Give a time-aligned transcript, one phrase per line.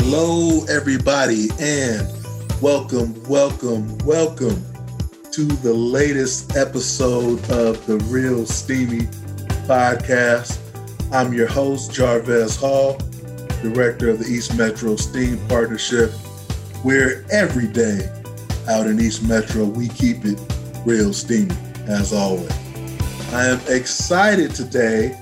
[0.00, 2.08] Hello, everybody, and
[2.62, 4.64] welcome, welcome, welcome
[5.32, 9.00] to the latest episode of the Real Steamy
[9.66, 10.60] podcast.
[11.12, 12.96] I'm your host, Jarvez Hall,
[13.60, 16.12] director of the East Metro Steam Partnership,
[16.84, 18.08] where every day
[18.68, 20.40] out in East Metro, we keep it
[20.86, 21.56] real steamy,
[21.86, 22.52] as always.
[23.32, 25.20] I am excited today.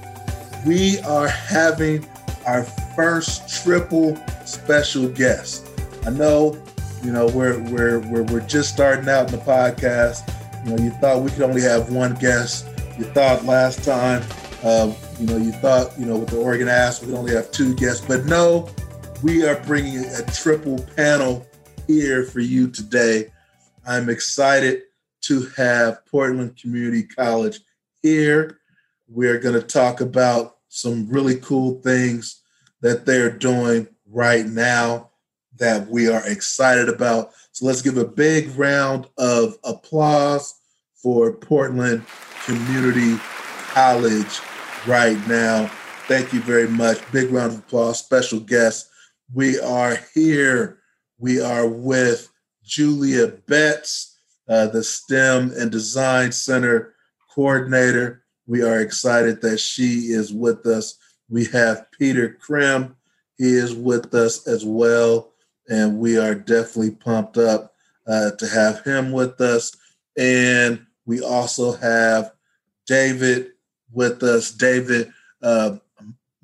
[0.66, 2.06] We are having
[2.46, 2.62] our
[2.94, 5.68] first triple special guest.
[6.06, 6.60] I know,
[7.02, 10.32] you know, we're we're we're, we're just starting out in the podcast.
[10.64, 12.66] You know, you thought we could only have one guest.
[12.98, 14.22] You thought last time,
[14.62, 17.50] uh, you know, you thought, you know, with the Oregon Ass, we could only have
[17.50, 18.68] two guests, but no,
[19.22, 21.46] we are bringing a triple panel
[21.86, 23.32] here for you today.
[23.86, 24.82] I'm excited
[25.22, 27.60] to have Portland Community College
[28.02, 28.58] here.
[29.08, 32.42] We're going to talk about some really cool things
[32.80, 35.10] that they're doing right now
[35.58, 37.32] that we are excited about.
[37.52, 40.54] So let's give a big round of applause
[40.94, 42.02] for Portland
[42.46, 43.22] Community
[43.68, 44.40] College
[44.86, 45.66] right now.
[46.08, 46.98] Thank you very much.
[47.12, 47.98] Big round of applause.
[47.98, 48.88] Special guest.
[49.34, 50.78] We are here.
[51.18, 52.30] We are with
[52.64, 56.94] Julia Betts, uh, the STEM and Design Center
[57.34, 58.24] coordinator.
[58.46, 60.96] We are excited that she is with us.
[61.28, 62.95] We have Peter Crim.
[63.36, 65.32] He is with us as well.
[65.68, 67.74] And we are definitely pumped up
[68.06, 69.76] uh, to have him with us.
[70.16, 72.32] And we also have
[72.86, 73.52] David
[73.92, 74.50] with us.
[74.50, 75.12] David
[75.42, 75.76] uh,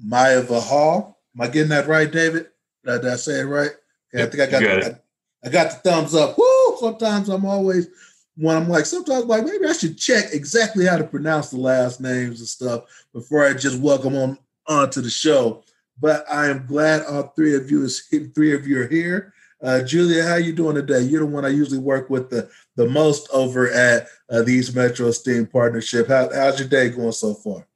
[0.05, 1.21] Maiava Hall.
[1.35, 2.49] Am I getting that right, David?
[2.85, 3.71] Did I say it right?
[4.13, 4.99] Yeah, I think I got, got I,
[5.45, 6.37] I, got the thumbs up.
[6.37, 6.77] Woo!
[6.79, 7.89] Sometimes I'm always
[8.37, 11.59] when I'm like, sometimes I'm like maybe I should check exactly how to pronounce the
[11.59, 15.63] last names and stuff before I just welcome on onto the show.
[16.03, 18.03] But I am glad all three of you is
[18.35, 19.33] three of you are here.
[19.63, 21.03] Uh, Julia, how you doing today?
[21.03, 24.75] You're the one I usually work with the, the most over at uh, the East
[24.75, 26.09] Metro STEAM Partnership.
[26.09, 27.69] How, how's your day going so far?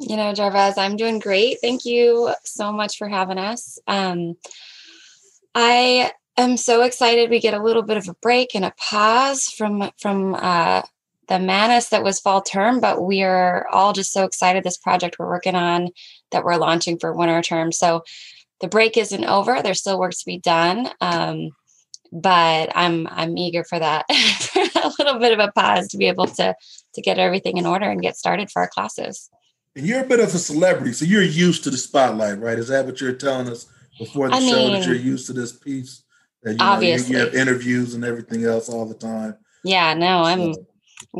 [0.00, 1.58] You know, Jarvez, I'm doing great.
[1.60, 3.78] Thank you so much for having us.
[3.86, 4.36] Um,
[5.54, 9.44] I am so excited we get a little bit of a break and a pause
[9.46, 10.82] from from uh,
[11.28, 15.18] the madness that was fall term, but we are all just so excited this project
[15.18, 15.90] we're working on
[16.30, 17.70] that we're launching for winter term.
[17.70, 18.02] So
[18.60, 19.62] the break isn't over.
[19.62, 20.88] There's still work to be done.
[21.00, 21.50] Um,
[22.10, 24.06] but I'm I'm eager for that
[24.40, 26.54] for a little bit of a pause to be able to
[26.94, 29.28] to get everything in order and get started for our classes.
[29.76, 32.58] And you're a bit of a celebrity, so you're used to the spotlight, right?
[32.58, 33.66] Is that what you're telling us
[33.98, 36.02] before the I show mean, that you're used to this piece?
[36.42, 39.36] That you obviously know, you, you, have interviews and everything else all the time.
[39.64, 40.54] Yeah, no, I'm I'm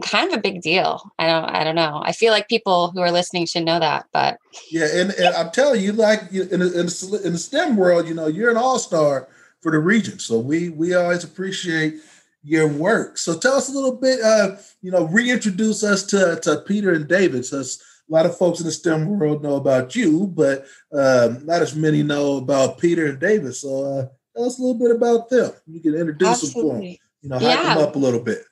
[0.02, 1.10] kind of a big deal.
[1.18, 2.00] I don't I don't know.
[2.04, 4.38] I feel like people who are listening should know that, but
[4.70, 8.08] yeah, and, and I'm telling you, like in the, in the, in the STEM world,
[8.08, 9.28] you know, you're an all star
[9.60, 11.96] for the region, so we we always appreciate
[12.42, 13.18] your work.
[13.18, 17.08] So tell us a little bit, uh, you know, reintroduce us to to Peter and
[17.08, 17.44] David.
[17.44, 21.62] So a lot of folks in the STEM world know about you, but um, not
[21.62, 23.54] as many know about Peter and David.
[23.54, 25.52] So uh, tell us a little bit about them.
[25.66, 26.70] You can introduce Absolutely.
[26.70, 26.96] them for them.
[27.20, 27.74] You know, hype yeah.
[27.74, 28.44] them up a little bit.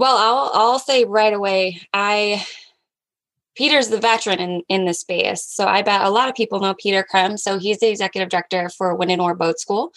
[0.00, 2.46] Well, I'll I'll say right away, I
[3.54, 5.44] Peter's the veteran in in the space.
[5.44, 7.36] So I bet a lot of people know Peter Crim.
[7.36, 9.92] So he's the executive director for Wind and Oar Boat School.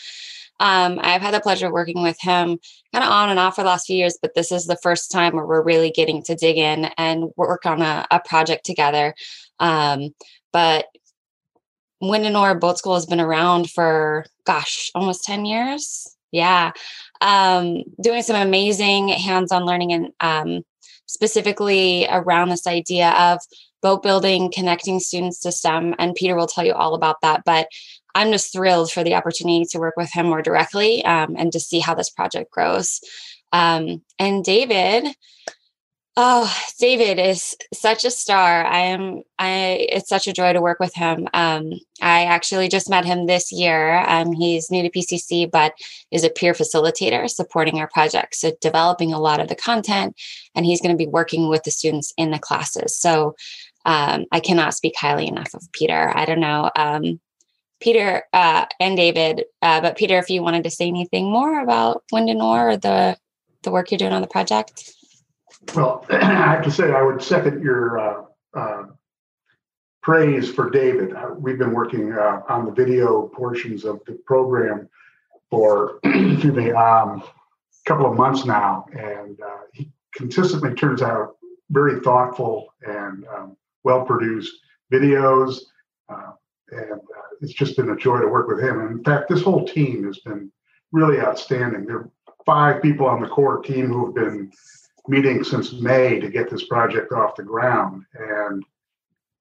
[0.59, 2.59] Um, I've had the pleasure of working with him
[2.91, 5.09] kind of on and off for the last few years, but this is the first
[5.09, 9.15] time where we're really getting to dig in and work on a, a project together.
[9.61, 10.13] Um,
[10.51, 10.87] but
[12.01, 16.13] Oar Boat School has been around for, gosh, almost 10 years.
[16.33, 16.71] Yeah.
[17.23, 20.63] Um, doing some amazing hands on learning and um,
[21.05, 23.39] specifically around this idea of
[23.81, 25.95] boat building, connecting students to STEM.
[25.99, 27.43] And Peter will tell you all about that.
[27.45, 27.67] But
[28.15, 31.59] I'm just thrilled for the opportunity to work with him more directly um, and to
[31.59, 32.99] see how this project grows.
[33.51, 35.07] Um, and David,
[36.15, 38.65] oh, David is such a star.
[38.65, 39.23] I am.
[39.39, 39.87] I.
[39.89, 41.27] It's such a joy to work with him.
[41.33, 43.99] Um, I actually just met him this year.
[44.07, 45.73] Um, he's new to PCC, but
[46.11, 50.15] is a peer facilitator supporting our project, so developing a lot of the content,
[50.55, 52.95] and he's going to be working with the students in the classes.
[52.97, 53.35] So.
[53.85, 56.09] Um, I cannot speak highly enough of Peter.
[56.15, 56.71] I don't know.
[56.73, 57.19] Um,
[57.81, 59.43] Peter uh, and David.
[59.61, 62.77] Uh, but Peter, if you wanted to say anything more about Wind and Oar or
[62.77, 63.17] the
[63.63, 64.93] the work you're doing on the project.
[65.75, 68.23] Well, I have to say I would second your uh,
[68.53, 68.83] uh
[70.01, 71.13] praise for David.
[71.13, 74.89] Uh, we've been working uh, on the video portions of the program
[75.49, 77.23] for excuse me a um,
[77.85, 79.39] couple of months now, and
[79.73, 81.37] he consistently turns out
[81.69, 84.53] very thoughtful and um, well produced
[84.91, 85.59] videos
[86.73, 88.79] and uh, it's just been a joy to work with him.
[88.79, 90.51] And in fact, this whole team has been
[90.91, 91.85] really outstanding.
[91.85, 92.09] There are
[92.45, 94.51] five people on the core team who have been
[95.07, 98.63] meeting since May to get this project off the ground, and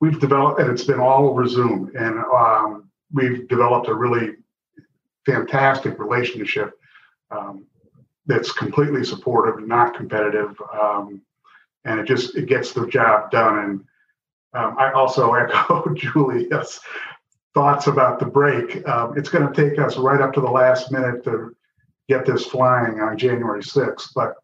[0.00, 4.34] we've developed, and it's been all over Zoom, and um, we've developed a really
[5.24, 6.72] fantastic relationship
[7.30, 7.64] um,
[8.26, 11.22] that's completely supportive, not competitive, um,
[11.84, 13.58] and it just it gets the job done.
[13.58, 13.80] And
[14.54, 16.80] um, I also echo Julia's
[17.54, 18.86] thoughts about the break.
[18.88, 21.54] Um, it's going to take us right up to the last minute to
[22.08, 24.34] get this flying on January 6th, but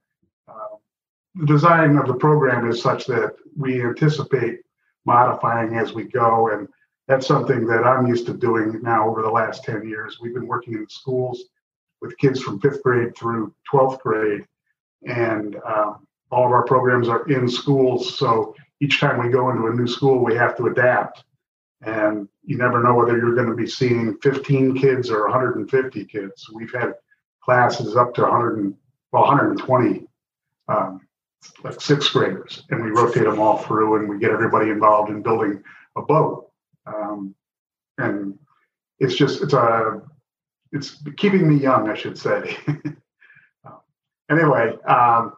[1.39, 4.61] the design of the program is such that we anticipate
[5.07, 6.49] modifying as we go.
[6.49, 6.69] And
[7.07, 10.19] that's something that I'm used to doing now over the last 10 years.
[10.21, 11.45] We've been working in schools
[12.01, 14.45] with kids from fifth grade through 12th grade.
[15.07, 18.19] And um, all of our programs are in schools.
[18.19, 21.23] So each time we go into a new school, we have to adapt.
[21.83, 26.51] And you never know whether you're going to be seeing 15 kids or 150 kids.
[26.53, 26.95] We've had
[27.41, 28.75] classes up to 100 and,
[29.13, 30.05] well, 120
[30.69, 31.01] um,
[31.65, 35.23] like sixth graders, and we rotate them all through, and we get everybody involved in
[35.23, 35.63] building
[35.97, 36.51] a boat.
[36.87, 37.35] Um,
[37.99, 38.39] and
[38.99, 40.01] it's just it's a
[40.73, 42.57] it's keeping me young, I should say.
[44.31, 45.33] anyway, um,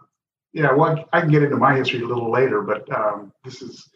[0.52, 3.88] yeah, well, I can get into my history a little later, but um, this is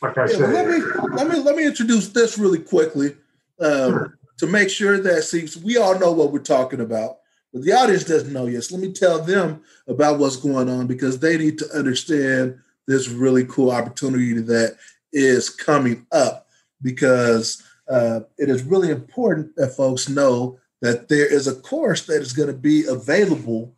[0.00, 0.50] like I yeah, said.
[0.50, 0.80] let me
[1.12, 3.16] let me let me introduce this really quickly
[3.60, 4.18] um, sure.
[4.38, 7.18] to make sure that see we all know what we're talking about,
[7.52, 8.64] but the audience doesn't know yet.
[8.64, 13.08] So let me tell them about what's going on because they need to understand this
[13.08, 14.76] really cool opportunity that
[15.12, 16.46] is coming up
[16.82, 22.20] because uh, it is really important that folks know that there is a course that
[22.20, 23.74] is going to be available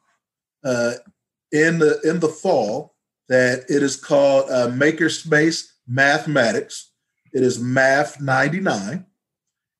[0.64, 0.94] uh,
[1.52, 2.94] in the in the fall
[3.28, 6.90] that it is called uh, Makerspace Mathematics.
[7.32, 9.06] It is Math 99,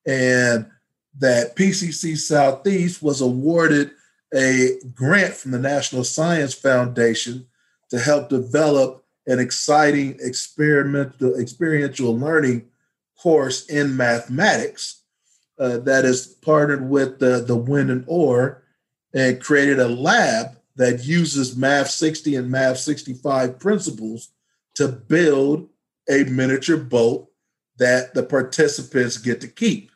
[0.06, 0.66] and
[1.20, 3.93] that PCC Southeast was awarded
[4.34, 7.46] a grant from the National Science Foundation
[7.90, 12.67] to help develop an exciting experimental experiential learning
[13.19, 15.02] course in mathematics
[15.58, 18.62] uh, that is partnered with the, the Wind and Oar
[19.12, 24.31] and created a lab that uses Math 60 and Math 65 principles
[24.76, 25.69] to build
[26.08, 27.28] a miniature boat
[27.76, 29.90] that the participants get to keep.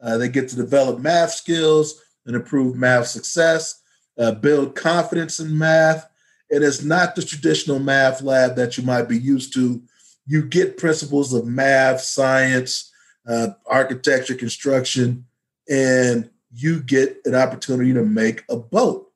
[0.00, 3.82] Uh, they get to develop math skills and improve math success,
[4.18, 6.08] uh, build confidence in math.
[6.50, 9.82] It is not the traditional math lab that you might be used to.
[10.26, 12.92] You get principles of math, science,
[13.26, 15.26] uh, architecture, construction,
[15.68, 19.10] and you get an opportunity to make a boat.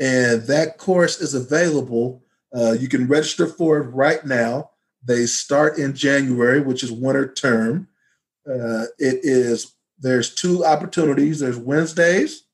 [0.00, 2.22] And that course is available.
[2.52, 4.70] Uh, you can register for it right now.
[5.04, 7.88] They start in January, which is winter term.
[8.46, 9.73] Uh, it is
[10.04, 11.40] there's two opportunities.
[11.40, 12.44] There's Wednesdays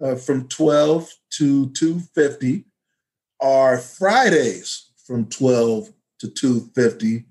[0.00, 2.64] uh, from 12 to 250,
[3.40, 7.24] are Fridays from 12 to 250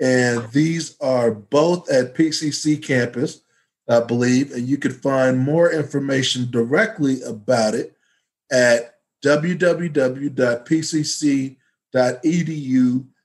[0.00, 3.40] and these are both at PCC campus,
[3.88, 4.52] I believe.
[4.52, 7.96] And you can find more information directly about it
[8.50, 8.94] at
[9.24, 10.36] www.pcc.edu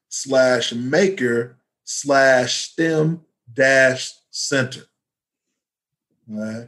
[0.09, 3.21] slash maker slash STEM
[3.53, 4.81] dash center.
[6.33, 6.67] Right.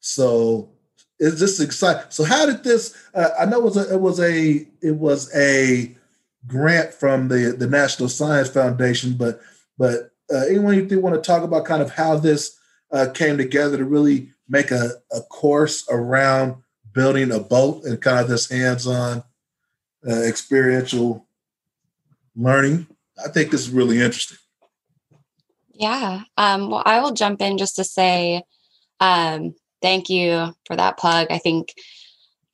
[0.00, 0.70] So
[1.20, 2.02] it's just exciting.
[2.08, 2.94] So how did this?
[3.14, 5.94] Uh, I know it was a, it was a it was a
[6.46, 9.40] grant from the the National Science Foundation, but
[9.78, 12.58] but uh, anyone you do want to talk about kind of how this
[12.90, 16.56] uh, came together to really make a, a course around
[16.92, 19.22] building a boat and kind of this hands-on
[20.08, 21.26] uh, experiential
[22.36, 22.86] learning.
[23.24, 24.38] I think this is really interesting.
[25.72, 26.22] Yeah.
[26.36, 28.42] Um, well, I will jump in just to say
[29.00, 31.28] um, thank you for that plug.
[31.30, 31.74] I think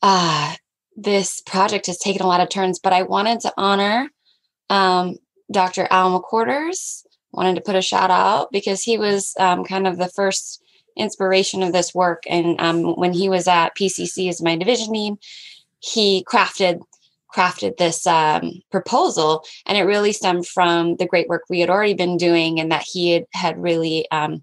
[0.02, 0.54] uh,
[0.96, 4.10] this project has taken a lot of turns, but I wanted to honor
[4.68, 5.16] um,
[5.52, 5.86] Dr.
[5.90, 7.04] Al McQuarters.
[7.32, 10.60] Wanted to put a shout out because he was um, kind of the first
[10.96, 12.24] inspiration of this work.
[12.28, 15.18] And um, when he was at PCC as my division team,
[15.78, 16.80] he crafted
[17.32, 21.94] crafted this um, proposal, and it really stemmed from the great work we had already
[21.94, 24.42] been doing, and that he had had really um,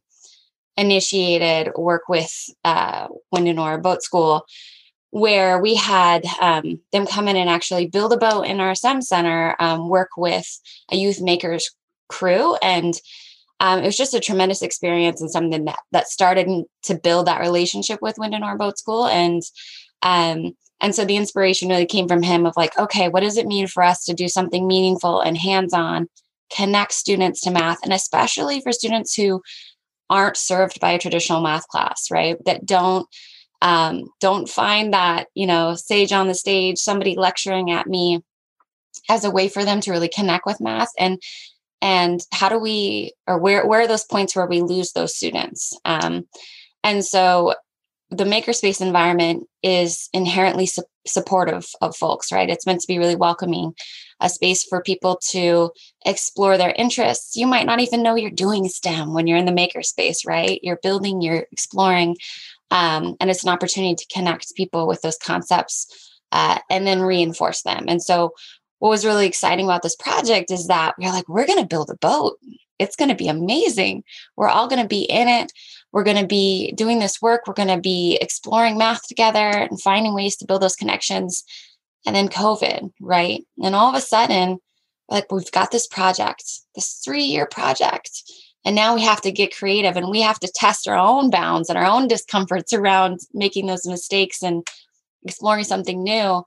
[0.78, 2.32] initiated work with
[2.64, 4.46] uh, Boat School
[5.12, 9.02] where we had um, them come in and actually build a boat in our STEM
[9.02, 10.60] center, um, work with
[10.92, 11.72] a youth makers
[12.10, 12.94] crew, and
[13.60, 16.48] um, it was just a tremendous experience and something that that started
[16.84, 19.42] to build that relationship with Wind and Oar Boat School, and
[20.04, 23.48] um, and so the inspiration really came from him of like, okay, what does it
[23.48, 26.08] mean for us to do something meaningful and hands on,
[26.56, 29.42] connect students to math, and especially for students who
[30.10, 32.38] aren't served by a traditional math class, right?
[32.46, 33.08] That don't
[33.62, 38.22] um, don't find that you know sage on the stage, somebody lecturing at me,
[39.10, 40.90] as a way for them to really connect with math.
[40.98, 41.22] And
[41.82, 45.78] and how do we or where where are those points where we lose those students?
[45.86, 46.28] Um,
[46.84, 47.56] and so
[48.10, 52.50] the makerspace environment is inherently su- supportive of folks right?
[52.50, 53.74] It's meant to be really welcoming
[54.20, 55.72] a space for people to
[56.06, 57.36] explore their interests.
[57.36, 60.60] You might not even know you're doing stem when you're in the makerspace right?
[60.64, 62.18] You're building you're exploring
[62.72, 67.62] um, and it's an opportunity to connect people with those concepts uh, and then reinforce
[67.62, 67.86] them.
[67.88, 68.34] And so
[68.80, 71.90] what was really exciting about this project is that we're like we're going to build
[71.90, 72.38] a boat.
[72.80, 74.04] It's going to be amazing.
[74.36, 75.52] We're all going to be in it.
[75.92, 77.48] We're going to be doing this work.
[77.48, 81.44] We're going to be exploring math together and finding ways to build those connections
[82.08, 84.58] and then covid right and all of a sudden
[85.10, 88.24] like we've got this project this three year project
[88.66, 91.70] and now we have to get creative and we have to test our own bounds
[91.70, 94.66] and our own discomforts around making those mistakes and
[95.24, 96.44] exploring something new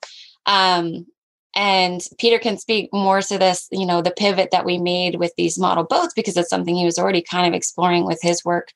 [0.46, 1.06] um,
[1.54, 5.32] and Peter can speak more to this, you know, the pivot that we made with
[5.36, 8.68] these model boats because it's something he was already kind of exploring with his work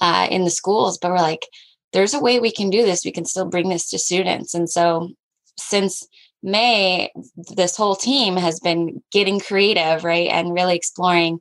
[0.00, 0.96] uh, in the schools.
[0.96, 1.46] But we're like,
[1.92, 3.04] there's a way we can do this.
[3.04, 4.54] We can still bring this to students.
[4.54, 5.10] And so
[5.58, 6.06] since
[6.42, 7.12] May,
[7.54, 10.28] this whole team has been getting creative, right?
[10.28, 11.40] And really exploring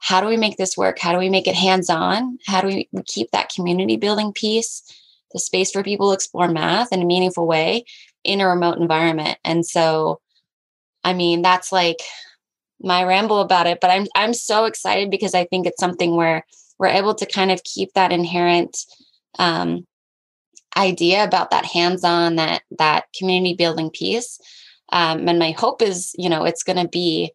[0.00, 0.98] how do we make this work?
[0.98, 2.38] How do we make it hands on?
[2.46, 4.82] How do we keep that community building piece,
[5.32, 7.84] the space for people to explore math in a meaningful way?
[8.24, 9.38] in a remote environment.
[9.44, 10.20] And so,
[11.04, 11.98] I mean, that's like
[12.80, 16.44] my ramble about it, but I'm I'm so excited because I think it's something where
[16.78, 18.76] we're able to kind of keep that inherent
[19.38, 19.86] um,
[20.78, 24.38] idea about that hands-on, that that community building piece.
[24.90, 27.32] Um, and my hope is, you know, it's going to be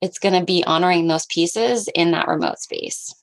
[0.00, 3.14] it's going to be honoring those pieces in that remote space.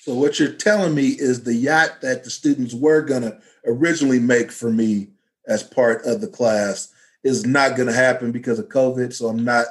[0.00, 4.18] So what you're telling me is the yacht that the students were going to originally
[4.18, 5.08] make for me
[5.46, 6.92] as part of the class
[7.24, 9.12] is not going to happen because of COVID.
[9.12, 9.66] So I'm not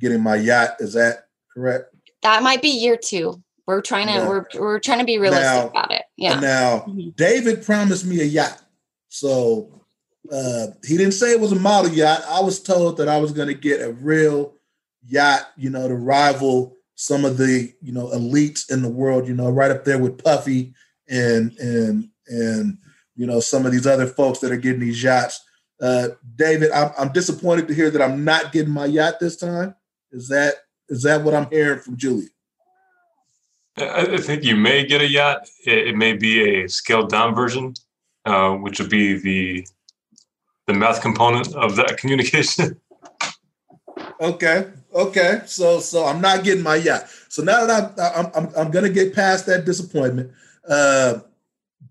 [0.00, 0.76] getting my yacht.
[0.78, 1.94] Is that correct?
[2.22, 3.42] That might be year two.
[3.66, 4.28] We're trying to yeah.
[4.28, 6.01] we're we're trying to be realistic now, about it.
[6.22, 6.40] Yeah.
[6.40, 7.10] Now mm-hmm.
[7.16, 8.62] David promised me a yacht,
[9.08, 9.84] so
[10.32, 12.22] uh, he didn't say it was a model yacht.
[12.28, 14.54] I was told that I was going to get a real
[15.06, 19.26] yacht, you know, to rival some of the you know elites in the world.
[19.26, 20.74] You know, right up there with Puffy
[21.08, 22.78] and and and
[23.16, 25.44] you know, some of these other folks that are getting these yachts.
[25.80, 29.74] Uh, David, I'm, I'm disappointed to hear that I'm not getting my yacht this time.
[30.10, 30.54] Is that
[30.88, 32.28] is that what I'm hearing from Julia?
[33.76, 35.48] I think you may get a yacht.
[35.64, 37.72] It, may be a scaled down version,
[38.26, 39.66] uh, which would be the
[40.66, 42.78] the math component of that communication.
[44.20, 45.40] okay, okay.
[45.46, 47.06] So so I'm not getting my yacht.
[47.28, 50.32] So now that I'm I'm I'm, I'm gonna get past that disappointment.
[50.68, 51.20] Uh,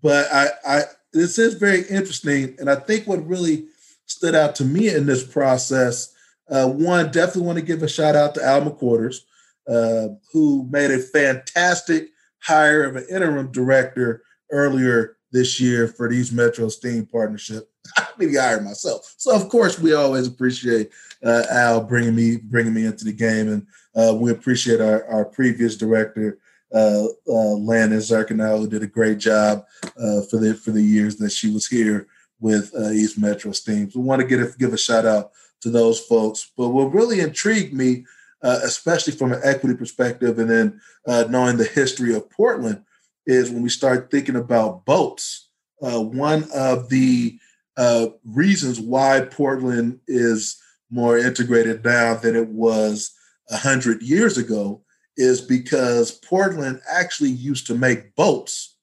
[0.02, 2.56] but I I this is very interesting.
[2.58, 3.66] And I think what really
[4.06, 6.14] stood out to me in this process,
[6.48, 9.20] uh, one, definitely want to give a shout out to Al McQuarters,
[9.68, 12.08] uh, who made a fantastic
[12.40, 17.70] hire of an interim director earlier this year for the East Metro STEAM Partnership.
[17.96, 20.90] I mean, I hired myself, so of course we always appreciate
[21.24, 23.66] uh, Al bringing me bringing me into the game, and
[23.96, 26.38] uh, we appreciate our, our previous director
[26.74, 31.16] uh, uh, Landon Zerkinow, who did a great job uh, for the for the years
[31.16, 32.06] that she was here
[32.40, 33.90] with uh, East Metro Steam.
[33.90, 36.50] So, we want to get a, give a shout out to those folks.
[36.56, 38.04] But what really intrigued me,
[38.42, 42.82] uh, especially from an equity perspective, and then uh, knowing the history of Portland,
[43.26, 45.48] is when we start thinking about boats.
[45.80, 47.38] Uh, one of the
[47.76, 53.12] uh, reasons why Portland is more integrated now than it was
[53.50, 54.82] a hundred years ago
[55.16, 58.76] is because Portland actually used to make boats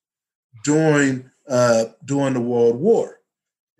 [0.64, 3.20] during uh, during the World War,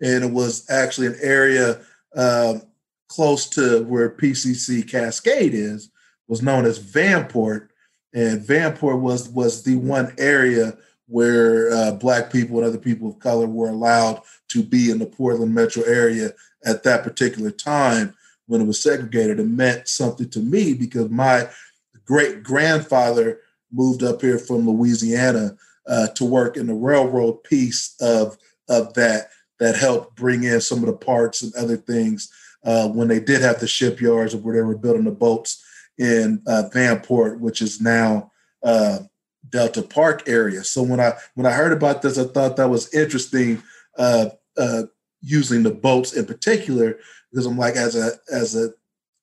[0.02, 1.80] and it was actually an area
[2.16, 2.62] um,
[3.10, 5.90] close to where PCC Cascade is,
[6.28, 7.68] was known as Vanport,
[8.14, 13.18] and Vanport was was the one area where uh, Black people and other people of
[13.18, 16.30] color were allowed to be in the Portland metro area
[16.64, 18.14] at that particular time
[18.46, 19.40] when it was segregated.
[19.40, 21.48] It meant something to me because my
[22.04, 23.40] great grandfather
[23.72, 25.56] moved up here from Louisiana
[25.88, 28.38] uh, to work in the railroad piece of
[28.68, 32.30] of that that helped bring in some of the parts and other things
[32.64, 35.64] uh, when they did have the shipyards where they were building the boats
[35.98, 38.30] in uh, Vanport, which is now
[38.62, 38.98] uh,
[39.50, 40.62] Delta Park area.
[40.64, 43.62] So when I when I heard about this, I thought that was interesting
[43.98, 44.84] uh, uh,
[45.20, 46.98] using the boats in particular
[47.30, 48.70] because I'm like as a as a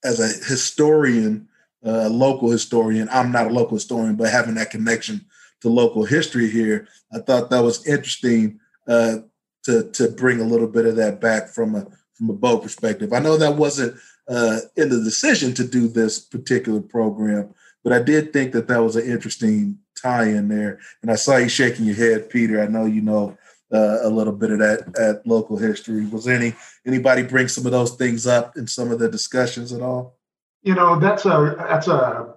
[0.03, 1.47] as a historian
[1.83, 3.07] a local historian.
[3.11, 5.25] I'm not a local historian, but having that connection
[5.61, 9.17] to local history here, I thought that was interesting uh,
[9.63, 11.87] to to bring a little bit of that back from a
[12.17, 13.13] from a boat perspective.
[13.13, 13.95] I know that wasn't
[14.27, 18.83] uh, in the decision to do this particular program, but I did think that that
[18.83, 20.79] was an interesting tie in there.
[21.01, 22.61] And I saw you shaking your head, Peter.
[22.61, 23.37] I know you know
[23.73, 26.05] uh, a little bit of that at local history.
[26.07, 26.53] Was any
[26.85, 30.17] anybody bring some of those things up in some of the discussions at all?
[30.63, 32.35] You know, that's a that's a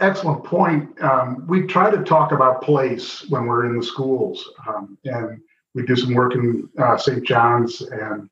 [0.00, 1.00] excellent point.
[1.02, 5.40] Um, we try to talk about place when we're in the schools, um, and
[5.74, 7.24] we do some work in uh, St.
[7.24, 8.28] John's, and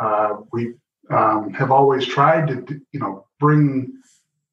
[0.00, 0.74] uh, we
[1.10, 3.92] um, have always tried to, you know, bring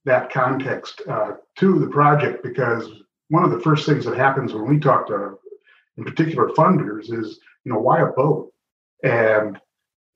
[0.05, 2.89] that context uh, to the project because
[3.29, 5.37] one of the first things that happens when we talk to,
[5.97, 8.51] in particular, funders is, you know, why a boat?
[9.03, 9.59] And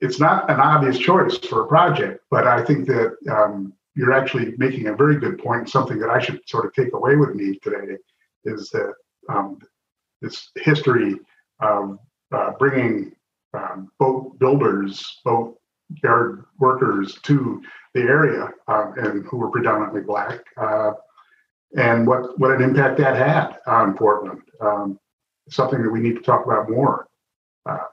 [0.01, 4.53] it's not an obvious choice for a project, but I think that um, you're actually
[4.57, 5.69] making a very good point.
[5.69, 7.97] Something that I should sort of take away with me today
[8.45, 8.93] is that
[9.29, 9.59] um,
[10.21, 11.15] this history
[11.61, 11.97] of
[12.31, 13.13] uh, bringing
[13.53, 15.59] um, boat builders, boat
[16.03, 17.61] yard workers to
[17.93, 20.91] the area, uh, and who were predominantly black, uh,
[21.77, 24.41] and what what an impact that had on Portland.
[24.61, 24.99] Um,
[25.49, 27.07] something that we need to talk about more.
[27.65, 27.85] Uh,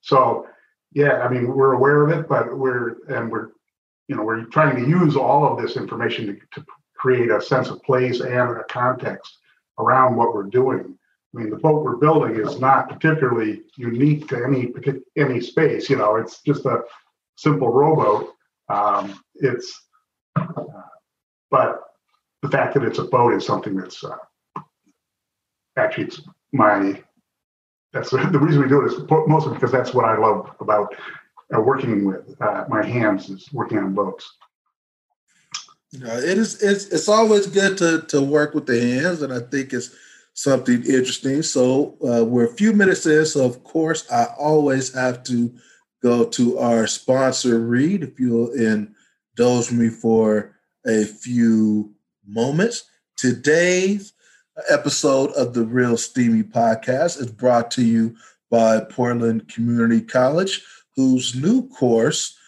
[0.00, 0.46] so,
[0.92, 3.50] yeah, I mean, we're aware of it, but we're and we're
[4.08, 6.66] you know we're trying to use all of this information to, to
[6.96, 9.38] create a sense of place and a context
[9.78, 10.97] around what we're doing.
[11.34, 14.72] I mean, the boat we're building is not particularly unique to any
[15.16, 15.90] any space.
[15.90, 16.82] You know, it's just a
[17.36, 18.34] simple rowboat.
[18.68, 19.88] Um, it's,
[20.36, 20.46] uh,
[21.50, 21.80] but
[22.42, 24.16] the fact that it's a boat is something that's uh,
[25.76, 27.02] actually it's my.
[27.92, 30.94] That's the reason we do it is mostly because that's what I love about
[31.54, 34.30] uh, working with uh, my hands is working on boats.
[35.92, 39.40] Know, it is it's it's always good to to work with the hands, and I
[39.40, 39.94] think it's
[40.38, 41.42] something interesting.
[41.42, 45.52] So uh, we're a few minutes in, so of course I always have to
[46.00, 48.04] go to our sponsor read.
[48.04, 50.54] If you'll indulge me for
[50.86, 51.92] a few
[52.24, 52.84] moments,
[53.16, 54.12] today's
[54.70, 58.14] episode of the Real Steamy podcast is brought to you
[58.48, 62.38] by Portland Community College, whose new course,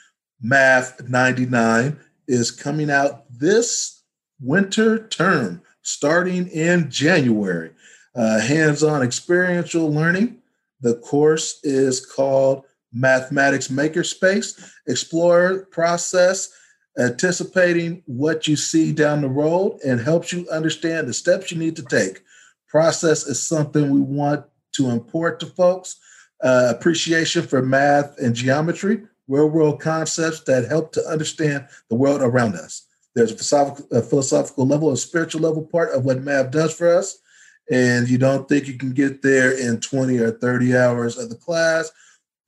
[0.40, 1.98] Math 99,
[2.28, 4.04] is coming out this
[4.40, 7.72] winter term starting in January
[8.14, 10.38] uh, hands on experiential learning.
[10.80, 14.72] The course is called Mathematics Makerspace.
[14.86, 16.52] Explore process,
[16.98, 21.76] anticipating what you see down the road, and helps you understand the steps you need
[21.76, 22.22] to take.
[22.68, 25.96] Process is something we want to import to folks.
[26.42, 32.22] Uh, appreciation for math and geometry, real world concepts that help to understand the world
[32.22, 32.86] around us.
[33.14, 36.88] There's a philosophical, a philosophical level, a spiritual level part of what math does for
[36.88, 37.19] us
[37.70, 41.36] and you don't think you can get there in 20 or 30 hours of the
[41.36, 41.90] class,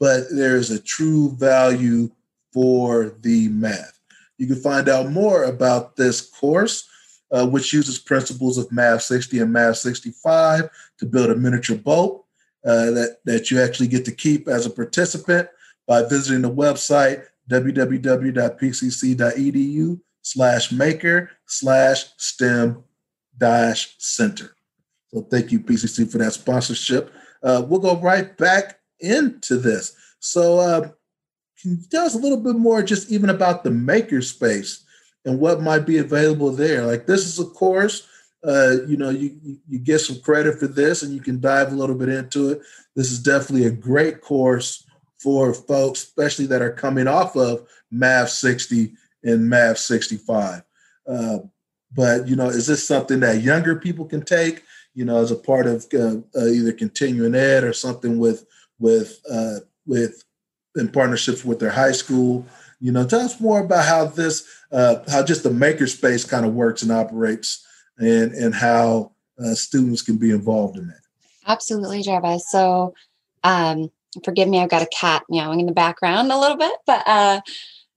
[0.01, 2.11] but there's a true value
[2.53, 3.99] for the math.
[4.37, 6.89] You can find out more about this course,
[7.31, 12.25] uh, which uses principles of Math 60 and Math 65 to build a miniature boat
[12.65, 15.49] uh, that, that you actually get to keep as a participant
[15.87, 18.41] by visiting the website www.pcc.edu
[20.23, 22.83] slash maker slash stem
[23.39, 24.57] dash center.
[25.13, 27.13] So thank you, PCC, for that sponsorship.
[27.43, 29.95] Uh, we'll go right back into this.
[30.21, 30.89] So, uh,
[31.61, 34.83] can you tell us a little bit more, just even about the makerspace
[35.25, 36.85] and what might be available there?
[36.87, 38.09] Like, this is a course.
[38.45, 41.77] Uh, you know, you you get some credit for this, and you can dive a
[41.77, 42.61] little bit into it.
[42.97, 44.85] This is definitely a great course
[45.19, 50.63] for folks, especially that are coming off of Math 60 and Math 65.
[51.07, 51.39] Uh,
[51.95, 54.65] but you know, is this something that younger people can take?
[54.95, 58.47] You know, as a part of uh, uh, either continuing ed or something with
[58.79, 60.25] with uh, with
[60.77, 62.47] in partnerships with their high school.
[62.81, 66.55] You know, tell us more about how this, uh, how just the makerspace kind of
[66.55, 67.65] works and operates,
[67.99, 71.01] and and how uh, students can be involved in that.
[71.47, 72.51] Absolutely, Travis.
[72.51, 72.95] So,
[73.45, 73.91] um,
[74.25, 77.41] forgive me, I've got a cat meowing in the background a little bit, but uh,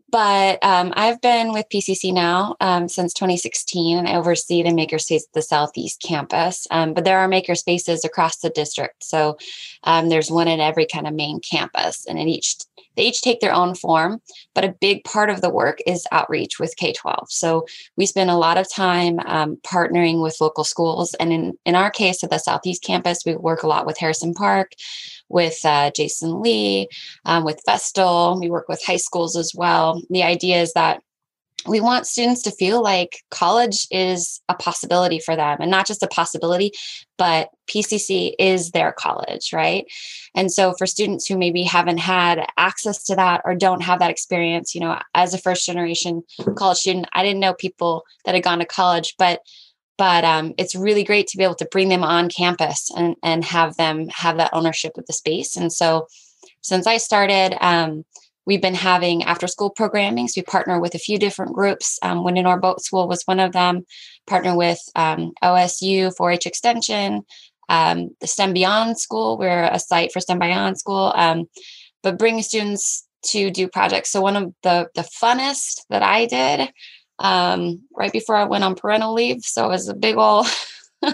[0.09, 5.23] but um, I've been with PCC now um, since 2016, and I oversee the makerspace
[5.23, 6.67] at the Southeast campus.
[6.71, 9.37] Um, but there are makerspaces across the district, so
[9.83, 12.55] um, there's one in every kind of main campus, and in each
[12.95, 14.21] they each take their own form.
[14.53, 17.29] But a big part of the work is outreach with K-12.
[17.29, 17.65] So
[17.97, 21.91] we spend a lot of time um, partnering with local schools, and in in our
[21.91, 24.73] case at the Southeast campus, we work a lot with Harrison Park
[25.29, 26.87] with uh, Jason Lee,
[27.25, 28.39] um, with Vestal.
[28.39, 30.01] We work with high schools as well.
[30.09, 31.01] The idea is that
[31.67, 36.03] we want students to feel like college is a possibility for them and not just
[36.03, 36.71] a possibility,
[37.17, 39.85] but PCC is their college, right?
[40.35, 44.11] And so for students who maybe haven't had access to that or don't have that
[44.11, 46.23] experience, you know, as a first generation
[46.55, 49.41] college student, I didn't know people that had gone to college, but
[49.97, 53.45] but um, it's really great to be able to bring them on campus and and
[53.45, 55.55] have them have that ownership of the space.
[55.55, 56.07] And so
[56.61, 58.03] since I started, um,
[58.45, 60.27] We've been having after school programming.
[60.27, 61.97] So we partner with a few different groups.
[62.01, 63.85] Um, Wind and Oar Boat School was one of them.
[64.27, 67.23] Partner with um, OSU 4 H Extension,
[67.69, 69.37] um, the STEM Beyond School.
[69.37, 71.45] We're a site for STEM Beyond School, um,
[72.03, 74.11] but bringing students to do projects.
[74.11, 76.71] So one of the the funnest that I did
[77.19, 79.41] um, right before I went on parental leave.
[79.41, 80.47] So it was a big old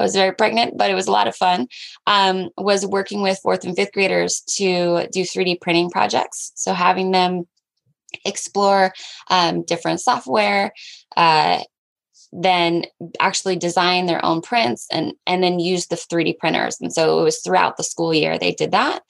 [0.00, 1.68] I was very pregnant, but it was a lot of fun.
[2.06, 6.52] Um, was working with fourth and fifth graders to do 3D printing projects.
[6.54, 7.44] So having them
[8.24, 8.92] explore
[9.28, 10.72] um, different software,
[11.16, 11.62] uh,
[12.32, 12.84] then
[13.18, 16.80] actually design their own prints and and then use the 3D printers.
[16.80, 19.02] And so it was throughout the school year they did that.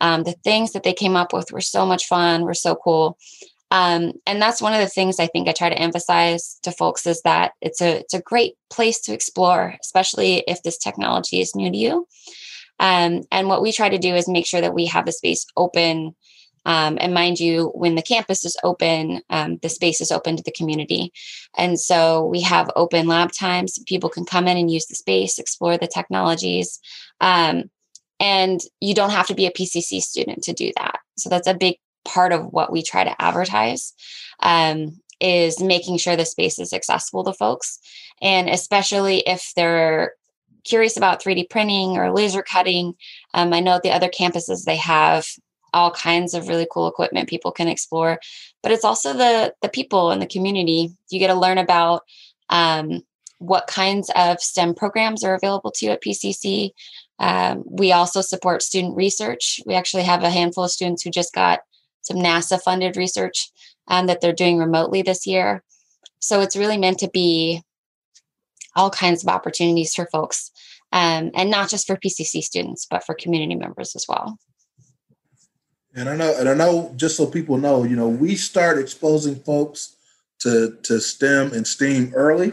[0.00, 3.18] Um, the things that they came up with were so much fun, were so cool.
[3.70, 7.06] Um, and that's one of the things I think I try to emphasize to folks
[7.06, 11.54] is that it's a it's a great place to explore, especially if this technology is
[11.54, 12.06] new to you.
[12.80, 15.44] Um, and what we try to do is make sure that we have the space
[15.56, 16.14] open.
[16.64, 20.42] Um, and mind you, when the campus is open, um, the space is open to
[20.42, 21.12] the community.
[21.56, 23.78] And so we have open lab times.
[23.86, 26.78] People can come in and use the space, explore the technologies.
[27.20, 27.70] Um,
[28.20, 30.98] and you don't have to be a PCC student to do that.
[31.16, 33.92] So that's a big part of what we try to advertise
[34.40, 37.78] um, is making sure the space is accessible to folks.
[38.22, 40.14] And especially if they're
[40.64, 42.94] curious about 3d printing or laser cutting
[43.32, 45.26] um, i know at the other campuses they have
[45.72, 48.18] all kinds of really cool equipment people can explore
[48.62, 50.90] but it's also the the people in the community.
[51.10, 52.02] You get to learn about
[52.50, 53.02] um,
[53.38, 56.72] what kinds of stem programs are available to you at pcc
[57.18, 59.60] um, we also support student research.
[59.66, 61.60] We actually have a handful of students who just got
[62.08, 63.50] some NASA funded research
[63.86, 65.62] um, that they're doing remotely this year.
[66.18, 67.62] So it's really meant to be
[68.74, 70.50] all kinds of opportunities for folks,
[70.92, 74.38] um, and not just for PCC students, but for community members as well.
[75.94, 79.36] And I know, and I know, just so people know, you know, we start exposing
[79.36, 79.96] folks
[80.40, 82.52] to to STEM and STEAM early.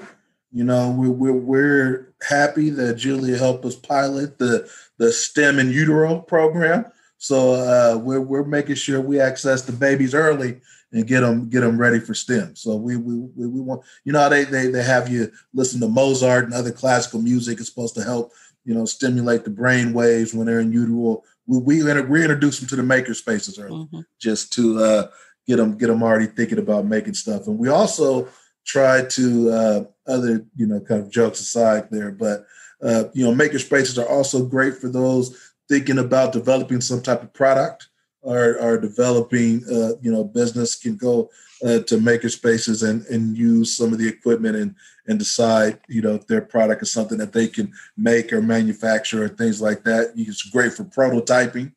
[0.52, 5.70] You know, we're we're, we're happy that Julia helped us pilot the the STEM in
[5.70, 6.86] utero program.
[7.18, 11.62] So uh, we're we're making sure we access the babies early and get them get
[11.62, 12.56] them ready for STEM.
[12.56, 15.88] So we we we, we want you know they they they have you listen to
[15.88, 18.32] Mozart and other classical music is supposed to help
[18.64, 21.24] you know stimulate the brain waves when they're in utero.
[21.48, 24.02] We we reintroduce them to the maker spaces early mm-hmm.
[24.20, 25.08] just to uh,
[25.48, 27.48] get them get them already thinking about making stuff.
[27.48, 28.28] And we also
[28.66, 32.46] try to uh, other you know kind of jokes aside there, but
[32.82, 37.24] uh, you know maker spaces are also great for those thinking about developing some type
[37.24, 37.88] of product
[38.22, 41.30] or, or developing, uh, you know, business can go
[41.64, 44.76] uh, to maker spaces and, and use some of the equipment and,
[45.08, 49.24] and decide, you know, if their product is something that they can make or manufacture
[49.24, 50.12] or things like that.
[50.16, 51.72] It's great for prototyping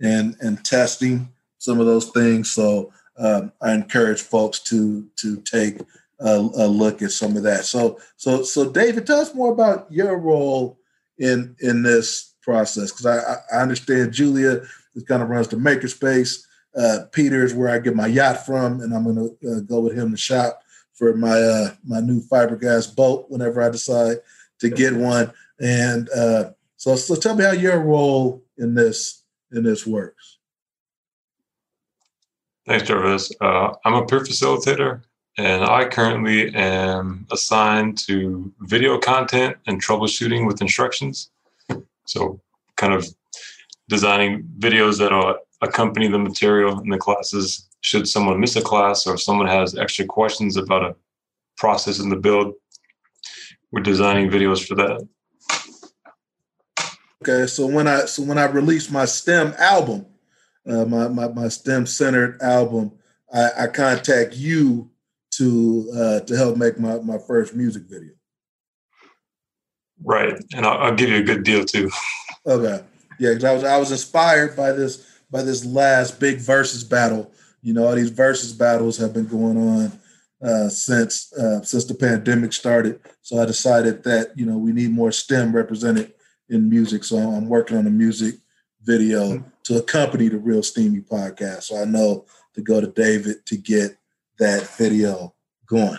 [0.00, 1.28] and, and testing
[1.58, 2.52] some of those things.
[2.52, 5.80] So um, I encourage folks to, to take
[6.20, 7.64] a, a look at some of that.
[7.64, 10.78] So, so, so David, tell us more about your role
[11.18, 14.62] in, in this process because I, I, understand Julia
[14.94, 16.44] is kind of runs the makerspace.
[16.76, 19.80] Uh, Peter is where I get my yacht from, and I'm going to uh, go
[19.80, 20.60] with him to shop
[20.92, 24.18] for my uh, my new fiberglass boat whenever I decide
[24.60, 25.32] to get one.
[25.60, 30.38] And uh, so, so tell me how your role in this in this works.
[32.66, 33.30] Thanks, Jarvez.
[33.40, 35.02] Uh, I'm a peer facilitator,
[35.36, 41.30] and I currently am assigned to video content and troubleshooting with instructions.
[42.06, 42.40] So,
[42.76, 43.06] kind of
[43.88, 47.68] designing videos that will accompany the material in the classes.
[47.80, 50.96] Should someone miss a class or if someone has extra questions about a
[51.56, 52.54] process in the build,
[53.70, 55.06] we're designing videos for that.
[57.22, 60.06] Okay, so when I so when I release my STEM album,
[60.66, 62.92] uh, my, my my STEM centered album,
[63.32, 64.90] I, I contact you
[65.32, 68.12] to uh, to help make my my first music video.
[70.02, 71.90] Right, and I'll, I'll give you a good deal too.
[72.46, 72.82] Okay,
[73.18, 77.32] yeah, I was I was inspired by this by this last big versus battle.
[77.62, 79.92] You know, all these versus battles have been going on
[80.42, 83.00] uh, since uh, since the pandemic started.
[83.22, 86.12] So I decided that you know we need more STEM represented
[86.48, 87.04] in music.
[87.04, 88.36] So I'm working on a music
[88.82, 89.48] video mm-hmm.
[89.64, 91.64] to accompany the Real Steamy podcast.
[91.64, 93.96] So I know to go to David to get
[94.38, 95.34] that video
[95.66, 95.98] going.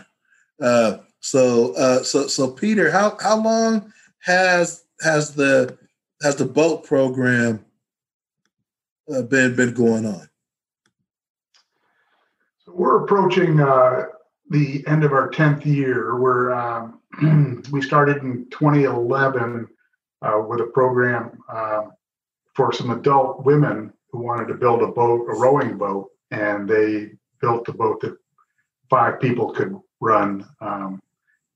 [0.61, 5.75] Uh, so, uh, so, so, Peter, how how long has has the
[6.21, 7.65] has the boat program
[9.11, 10.29] uh, been been going on?
[12.59, 14.03] So we're approaching uh,
[14.51, 16.15] the end of our tenth year.
[16.19, 19.67] We're um, we started in 2011
[20.21, 21.93] uh, with a program um,
[22.53, 27.13] for some adult women who wanted to build a boat, a rowing boat, and they
[27.41, 28.15] built a boat that
[28.91, 30.47] five people could run.
[30.61, 31.01] Um,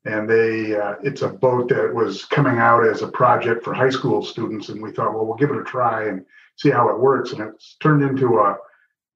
[0.06, 3.90] and they, uh, it's a boat that was coming out as a project for high
[3.90, 6.26] school students, and we thought, well, we'll give it a try and
[6.58, 7.32] see how it works.
[7.32, 8.58] And it's turned into a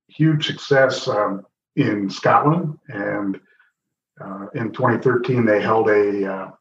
[0.07, 2.77] huge success um, in Scotland.
[2.89, 3.39] And
[4.23, 6.51] uh, in 2013, they held a uh,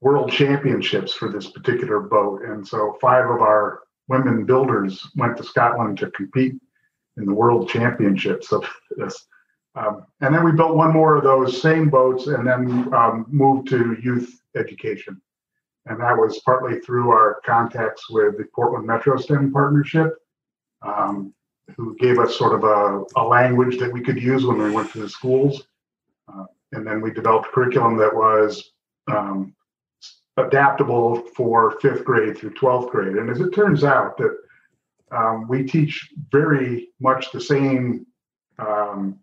[0.00, 2.42] world championships for this particular boat.
[2.42, 6.54] And so five of our women builders went to Scotland to compete
[7.16, 8.64] in the world championships of
[8.96, 9.26] this.
[9.78, 13.68] Um, and then we built one more of those same boats and then um, moved
[13.68, 15.20] to youth education.
[15.86, 20.16] And that was partly through our contacts with the Portland Metro STEM Partnership,
[20.82, 21.32] um,
[21.76, 24.90] who gave us sort of a, a, language that we could use when we went
[24.92, 25.62] to the schools.
[26.32, 28.72] Uh, and then we developed curriculum that was
[29.10, 29.54] um,
[30.36, 33.16] adaptable for fifth grade through 12th grade.
[33.16, 34.36] And as it turns out, that
[35.12, 38.06] um, we teach very much the same
[38.58, 39.18] um,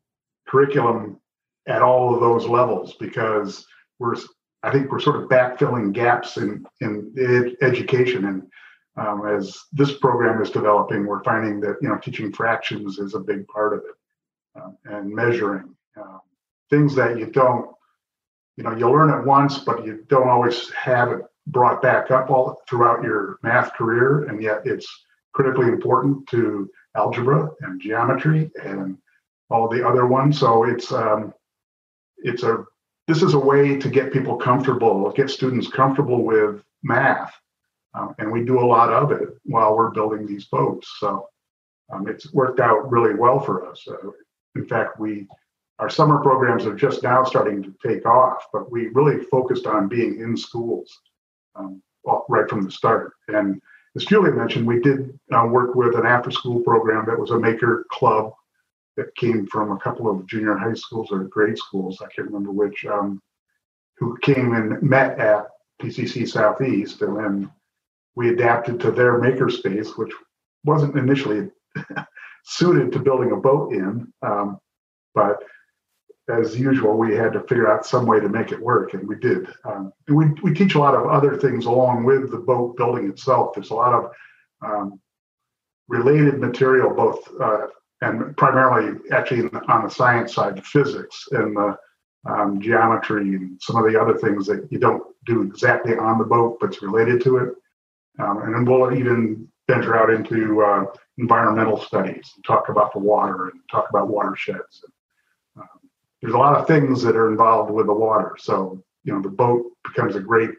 [0.47, 1.19] curriculum
[1.67, 3.65] at all of those levels because
[3.99, 4.15] we're
[4.63, 8.25] I think we're sort of backfilling gaps in in ed- education.
[8.25, 8.43] And
[8.97, 13.19] um, as this program is developing, we're finding that you know teaching fractions is a
[13.19, 16.21] big part of it um, and measuring um,
[16.69, 17.69] things that you don't
[18.57, 22.29] you know you learn it once but you don't always have it brought back up
[22.29, 24.23] all throughout your math career.
[24.23, 24.87] And yet it's
[25.33, 28.97] critically important to algebra and geometry and
[29.49, 30.39] all the other ones.
[30.39, 31.33] So it's um,
[32.17, 32.65] it's a
[33.07, 37.33] this is a way to get people comfortable get students comfortable with math.
[37.93, 40.91] Um, and we do a lot of it while we're building these boats.
[40.99, 41.29] So
[41.93, 43.85] um, it's worked out really well for us.
[43.87, 44.11] Uh,
[44.55, 45.27] in fact we
[45.79, 49.89] our summer programs are just now starting to take off, but we really focused on
[49.89, 51.01] being in schools
[51.55, 51.81] um,
[52.29, 53.13] right from the start.
[53.27, 53.61] And
[53.95, 57.39] as Julia mentioned, we did uh, work with an after school program that was a
[57.39, 58.33] maker club
[58.97, 62.51] that came from a couple of junior high schools or grade schools, I can't remember
[62.51, 63.21] which, um,
[63.97, 65.47] who came and met at
[65.81, 67.01] PCC Southeast.
[67.01, 67.51] And then
[68.15, 70.13] we adapted to their makerspace, which
[70.63, 71.49] wasn't initially
[72.45, 74.11] suited to building a boat in.
[74.21, 74.59] Um,
[75.13, 75.43] but
[76.27, 79.15] as usual, we had to figure out some way to make it work, and we
[79.15, 79.47] did.
[79.63, 83.09] Um, and we, we teach a lot of other things along with the boat building
[83.09, 83.53] itself.
[83.53, 84.11] There's a lot of
[84.65, 84.99] um,
[85.87, 87.67] related material, both uh,
[88.05, 91.77] and primarily actually on the science side, the physics and the
[92.29, 96.23] um, geometry and some of the other things that you don't do exactly on the
[96.23, 97.53] boat, but it's related to it.
[98.19, 100.85] Um, and then we'll even venture out into uh,
[101.17, 104.83] environmental studies and talk about the water and talk about watersheds.
[104.83, 104.91] And,
[106.21, 108.35] there's a lot of things that are involved with the water.
[108.39, 110.49] So, you know, the boat becomes a great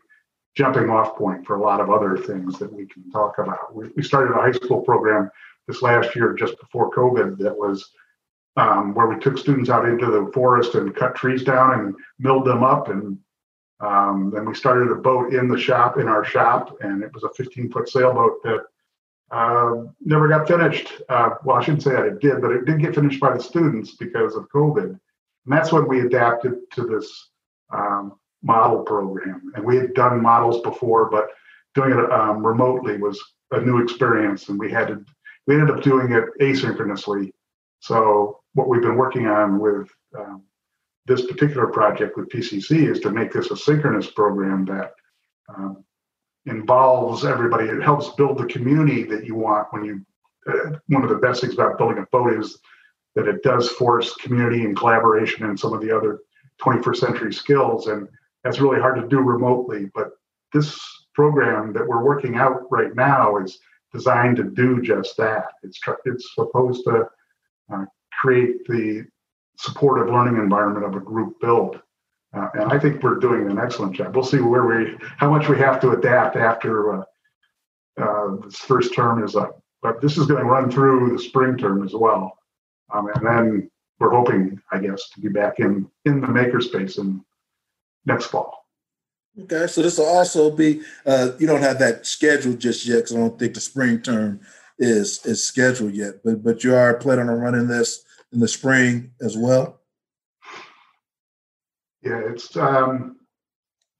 [0.54, 3.74] jumping off point for a lot of other things that we can talk about.
[3.74, 5.28] We, we started a high school program
[5.66, 7.90] this last year, just before COVID, that was
[8.56, 12.46] um, where we took students out into the forest and cut trees down and milled
[12.46, 12.88] them up.
[12.88, 13.18] And
[13.80, 17.24] um, then we started a boat in the shop, in our shop, and it was
[17.24, 18.60] a 15 foot sailboat that
[19.30, 20.88] uh, never got finished.
[21.08, 23.42] Uh, well, I shouldn't say that it did, but it did get finished by the
[23.42, 24.84] students because of COVID.
[24.84, 25.00] And
[25.46, 27.30] that's when we adapted to this
[27.70, 29.52] um, model program.
[29.54, 31.28] And we had done models before, but
[31.74, 34.48] doing it um, remotely was a new experience.
[34.48, 35.04] And we had to,
[35.46, 37.32] we ended up doing it asynchronously.
[37.80, 40.42] So what we've been working on with um,
[41.06, 44.94] this particular project with PCC is to make this a synchronous program that
[45.48, 45.84] um,
[46.46, 47.66] involves everybody.
[47.66, 50.04] It helps build the community that you want when you.
[50.48, 52.58] Uh, one of the best things about building a boat is
[53.16, 56.20] that it does force community and collaboration and some of the other
[56.62, 57.88] 21st century skills.
[57.88, 58.08] And
[58.44, 59.90] that's really hard to do remotely.
[59.92, 60.10] But
[60.52, 60.78] this
[61.14, 63.58] program that we're working out right now is
[63.96, 65.46] designed to do just that.
[65.62, 67.06] It's, it's supposed to
[67.72, 67.84] uh,
[68.20, 69.04] create the
[69.58, 71.80] supportive learning environment of a group build.
[72.36, 74.14] Uh, and I think we're doing an excellent job.
[74.14, 77.04] We'll see where we, how much we have to adapt after uh,
[77.98, 79.62] uh this first term is up.
[79.82, 82.36] But this is going to run through the spring term as well.
[82.92, 87.24] Um, and then we're hoping, I guess, to be back in in the makerspace in
[88.04, 88.65] next fall.
[89.42, 93.14] Okay, so this will also be uh, you don't have that scheduled just yet because
[93.14, 94.40] I don't think the spring term
[94.78, 96.22] is is scheduled yet.
[96.24, 99.80] But but you are planning on running this in the spring as well.
[102.02, 103.16] Yeah, it's um,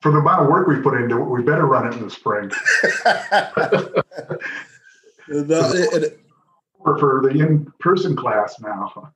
[0.01, 2.11] for the amount of work we've put into it, we better run it in the
[2.11, 2.51] spring.
[5.29, 6.21] no, it, it,
[6.83, 9.13] for, for the in-person class now.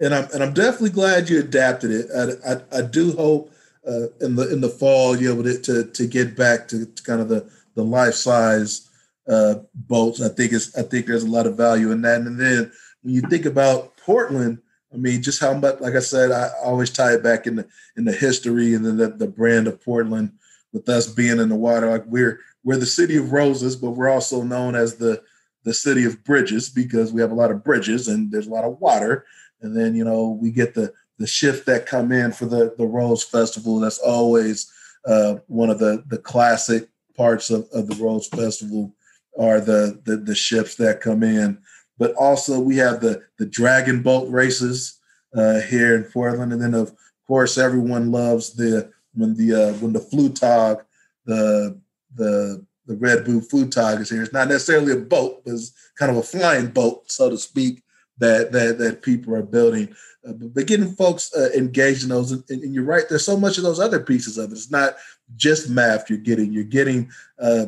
[0.00, 2.06] and I'm and I'm definitely glad you adapted it.
[2.14, 3.52] I, I, I do hope
[3.86, 7.02] uh, in the in the fall you're able to to, to get back to, to
[7.02, 8.88] kind of the the life size
[9.28, 10.20] uh, boats.
[10.20, 12.20] I think it's I think there's a lot of value in that.
[12.20, 12.72] And then
[13.02, 14.58] when you think about Portland,
[14.92, 17.66] I mean, just how much, like I said, I always tie it back in the
[17.96, 20.32] in the history and then the, the brand of Portland
[20.72, 21.90] with us being in the water.
[21.90, 25.22] Like we're we're the city of roses, but we're also known as the
[25.64, 28.64] the city of bridges because we have a lot of bridges and there's a lot
[28.64, 29.26] of water.
[29.60, 32.86] And then you know we get the the shift that come in for the the
[32.86, 33.80] Rose Festival.
[33.80, 34.70] That's always
[35.06, 38.94] uh, one of the the classic parts of, of the Rose Festival
[39.38, 41.58] are the, the the ships that come in.
[41.98, 44.98] But also we have the the dragon boat races
[45.36, 46.94] uh, here in Portland, and then of
[47.26, 50.82] course everyone loves the when the uh, when the Flugtag,
[51.24, 51.80] the
[52.14, 54.22] the the Red Bull Flugtag is here.
[54.22, 57.82] It's not necessarily a boat, but it's kind of a flying boat, so to speak,
[58.18, 59.94] that that that people are building.
[60.26, 63.04] Uh, but getting folks uh, engaged in those, and, and, you're right.
[63.08, 64.54] There's so much of those other pieces of it.
[64.54, 64.96] It's not
[65.36, 66.10] just math.
[66.10, 67.66] You're getting you're getting uh,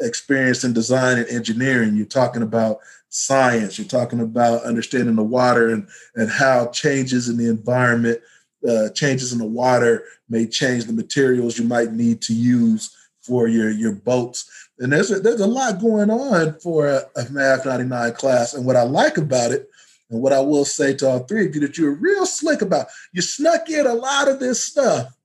[0.00, 1.96] experience in design and engineering.
[1.96, 2.78] You're talking about
[3.10, 3.78] science.
[3.78, 8.20] You're talking about understanding the water and and how changes in the environment,
[8.68, 13.48] uh, changes in the water may change the materials you might need to use for
[13.48, 14.50] your your boats.
[14.78, 18.54] And there's a, there's a lot going on for a, a Math 99 class.
[18.54, 19.68] And what I like about it
[20.10, 22.88] and what I will say to all three of you that you're real slick about,
[23.12, 25.16] you snuck in a lot of this stuff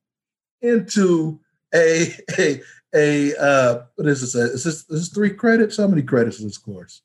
[0.61, 1.39] into
[1.73, 2.61] a a
[2.93, 4.35] a uh, what is this?
[4.35, 5.77] Is this, is this three credits?
[5.77, 7.01] How many credits is this course?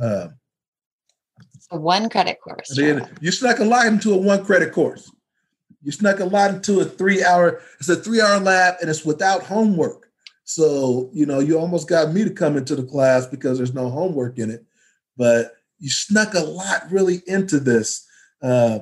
[0.00, 0.28] Uh,
[1.54, 2.74] it's a one credit course.
[2.74, 5.10] Then you snuck a lot into a one credit course.
[5.82, 7.60] You snuck a lot into a three hour.
[7.80, 10.10] It's a three hour lab, and it's without homework.
[10.44, 13.90] So you know you almost got me to come into the class because there's no
[13.90, 14.64] homework in it.
[15.16, 18.06] But you snuck a lot really into this.
[18.42, 18.80] Uh,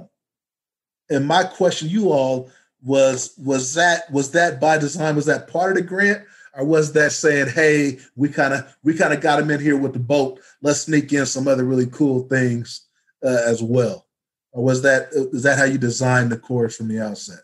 [1.11, 2.51] and my question, you all,
[2.83, 5.17] was was that was that by design?
[5.17, 6.23] Was that part of the grant,
[6.55, 9.77] or was that saying, "Hey, we kind of we kind of got him in here
[9.77, 10.41] with the boat.
[10.63, 12.87] Let's sneak in some other really cool things
[13.25, 14.07] uh, as well."
[14.53, 17.41] Or was that is that how you designed the course from the outset?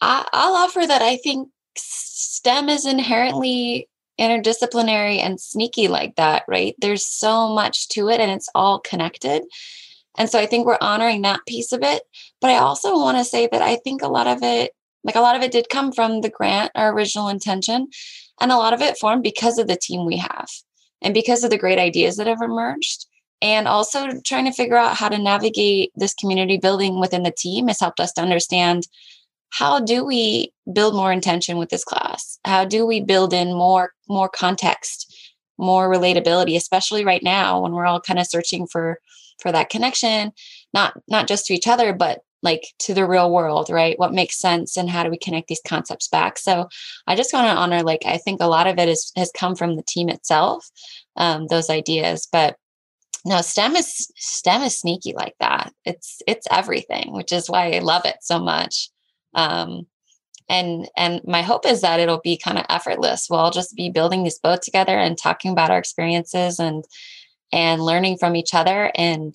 [0.00, 1.02] I, I'll offer that.
[1.02, 6.74] I think STEM is inherently interdisciplinary and sneaky like that, right?
[6.78, 9.42] There's so much to it and it's all connected.
[10.16, 12.02] And so I think we're honoring that piece of it.
[12.40, 14.72] But I also want to say that I think a lot of it,
[15.02, 17.88] like a lot of it did come from the grant, our original intention.
[18.40, 20.48] And a lot of it formed because of the team we have
[21.02, 23.06] and because of the great ideas that have emerged.
[23.42, 27.68] And also trying to figure out how to navigate this community building within the team
[27.68, 28.86] has helped us to understand
[29.54, 32.40] how do we build more intention with this class?
[32.44, 35.12] How do we build in more more context
[35.56, 38.98] more relatability especially right now when we're all kind of searching for
[39.38, 40.32] for that connection
[40.72, 43.98] not not just to each other but like to the real world right?
[43.98, 46.36] What makes sense and how do we connect these concepts back?
[46.38, 46.68] So
[47.06, 49.54] i just want to honor like i think a lot of it is has come
[49.54, 50.68] from the team itself
[51.16, 52.56] um, those ideas but
[53.24, 55.72] no stem is stem is sneaky like that.
[55.84, 58.90] It's it's everything which is why i love it so much
[59.34, 59.86] um,
[60.48, 63.28] and and my hope is that it'll be kind of effortless.
[63.30, 66.84] We'll just be building this boat together and talking about our experiences and
[67.52, 69.34] and learning from each other and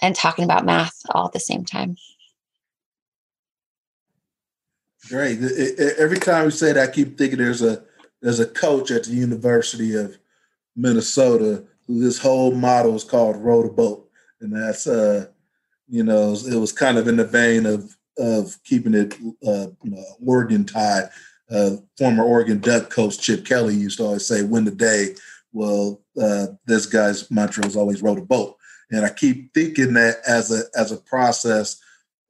[0.00, 1.96] and talking about math all at the same time.
[5.08, 5.38] Great.
[5.98, 7.82] Every time we say that i keep thinking there's a
[8.22, 10.18] there's a coach at the university of
[10.74, 14.08] minnesota who this whole model is called row the boat.
[14.40, 15.26] And that's uh
[15.88, 19.14] you know it was kind of in the vein of of keeping it,
[19.46, 21.08] uh, you know, Oregon tie.
[21.50, 25.14] Uh, former Oregon Duck coach Chip Kelly used to always say, "Win the day."
[25.52, 28.56] Well, uh, this guy's mantra was always "row the boat,"
[28.90, 31.80] and I keep thinking that as a as a process,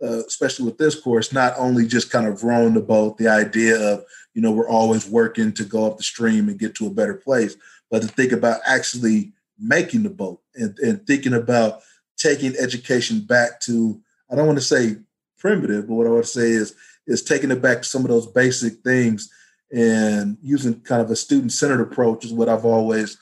[0.03, 3.81] uh, especially with this course, not only just kind of rowing the boat, the idea
[3.81, 4.05] of
[4.35, 7.15] you know we're always working to go up the stream and get to a better
[7.15, 7.57] place,
[7.91, 11.81] but to think about actually making the boat and, and thinking about
[12.19, 14.01] taking education back to
[14.31, 14.97] I don't want to say
[15.39, 16.75] primitive, but what I would say is
[17.07, 19.31] is taking it back to some of those basic things
[19.73, 23.19] and using kind of a student centered approach is what I've always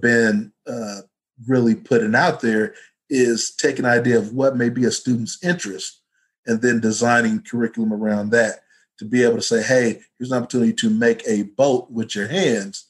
[0.00, 1.00] been uh,
[1.46, 2.74] really putting out there
[3.10, 6.00] is taking an idea of what may be a student's interest
[6.46, 8.60] and then designing curriculum around that
[8.98, 12.28] to be able to say, hey, here's an opportunity to make a boat with your
[12.28, 12.86] hands.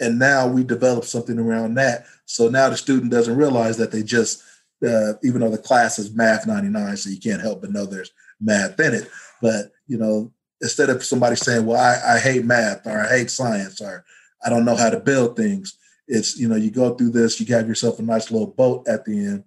[0.00, 2.06] And now we develop something around that.
[2.24, 4.42] So now the student doesn't realize that they just
[4.86, 8.12] uh, even though the class is math 99, so you can't help but know there's
[8.40, 9.10] math in it.
[9.42, 13.30] But you know, instead of somebody saying, "Well, I, I hate math" or "I hate
[13.30, 14.04] science" or
[14.44, 15.76] "I don't know how to build things,"
[16.08, 19.04] it's you know you go through this, you have yourself a nice little boat at
[19.04, 19.44] the end.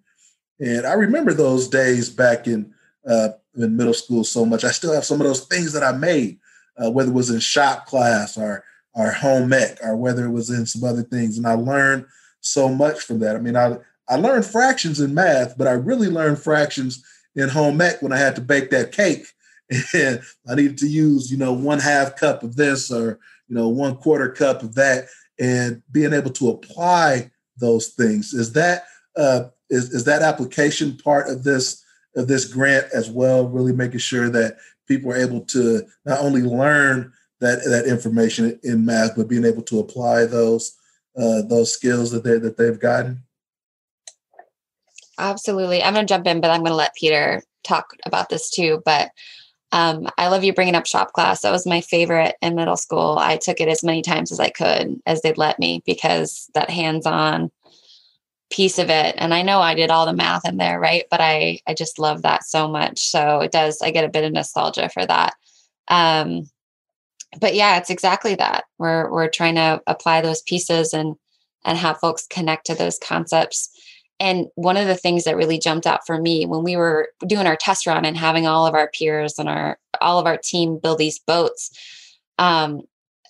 [0.60, 2.74] And I remember those days back in
[3.08, 4.64] uh, in middle school so much.
[4.64, 6.40] I still have some of those things that I made,
[6.78, 8.64] uh, whether it was in shop class or
[8.96, 12.06] or home ec or whether it was in some other things, and I learned
[12.42, 13.36] so much from that.
[13.36, 13.78] I mean, I
[14.10, 17.04] I learned fractions in math, but I really learned fractions
[17.36, 19.26] in home ec when I had to bake that cake
[19.94, 23.70] and I needed to use, you know, one half cup of this or, you know,
[23.70, 25.06] one quarter cup of that
[25.40, 28.34] and being able to apply those things.
[28.34, 28.86] Is that
[29.16, 31.84] uh, is, is that application part of this
[32.16, 36.42] of this grant as well, really making sure that people are able to not only
[36.42, 40.78] learn that that information in math, but being able to apply those
[41.18, 43.23] uh, those skills that they that they've gotten.
[45.20, 48.50] Absolutely, I'm going to jump in, but I'm going to let Peter talk about this
[48.50, 48.82] too.
[48.86, 49.12] But
[49.72, 51.42] um, I love you bringing up shop class.
[51.42, 53.18] That was my favorite in middle school.
[53.20, 56.70] I took it as many times as I could, as they'd let me, because that
[56.70, 57.52] hands-on
[58.54, 61.20] piece of it and i know i did all the math in there right but
[61.20, 64.32] i i just love that so much so it does i get a bit of
[64.32, 65.34] nostalgia for that
[65.88, 66.48] um
[67.42, 71.16] but yeah it's exactly that we're we're trying to apply those pieces and
[71.66, 73.72] and have folks connect to those concepts
[74.20, 77.48] and one of the things that really jumped out for me when we were doing
[77.48, 80.80] our test run and having all of our peers and our all of our team
[80.82, 81.72] build these boats
[82.40, 82.82] um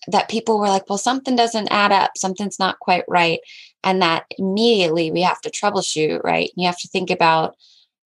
[0.08, 2.12] that people were like well something doesn't add up.
[2.18, 3.40] Something's not quite right.
[3.84, 6.52] And that immediately we have to troubleshoot right?
[6.56, 7.56] You have to think about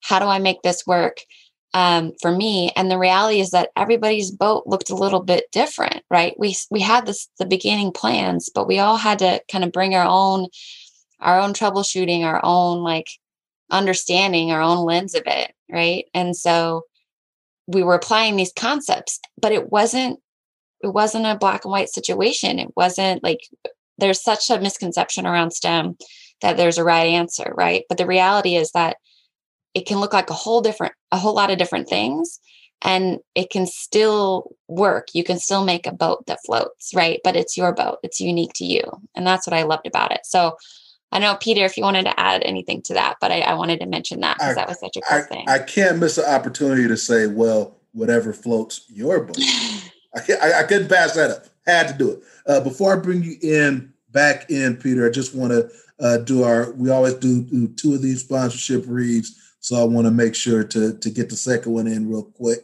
[0.02, 1.18] how do i make this work?
[1.74, 6.04] Um, for me and the reality is that everybody's boat looked a little bit different
[6.10, 6.34] right?
[6.40, 9.94] We we had this the beginning plans but we all had to kind of bring
[9.96, 10.48] our own
[11.20, 13.08] our own troubleshooting our own like
[13.70, 16.84] understanding our own lens of it right and so
[17.68, 20.20] we were applying these concepts but it wasn't
[20.82, 23.42] it wasn't a black and white situation it wasn't like
[23.98, 25.98] there's such a misconception around STEM
[26.42, 27.84] that there's a right answer, right?
[27.90, 28.98] But the reality is that
[29.74, 32.40] it can look like a whole different, a whole lot of different things
[32.84, 35.08] and it can still work.
[35.14, 37.20] You can still make a boat that floats, right?
[37.24, 38.84] But it's your boat, it's unique to you.
[39.16, 40.22] And that's what I loved about it.
[40.24, 40.56] So
[41.12, 43.80] I know, Peter, if you wanted to add anything to that, but I, I wanted
[43.80, 45.46] to mention that because that was such a cool I, thing.
[45.48, 49.38] I can't miss an opportunity to say, well, whatever floats your boat.
[50.16, 51.46] I, I, I couldn't pass that up.
[51.66, 52.24] Had to do it.
[52.46, 56.44] Uh, before I bring you in back in, Peter, I just want to uh, do
[56.44, 56.72] our.
[56.74, 60.64] We always do, do two of these sponsorship reads, so I want to make sure
[60.64, 62.60] to to get the second one in real quick.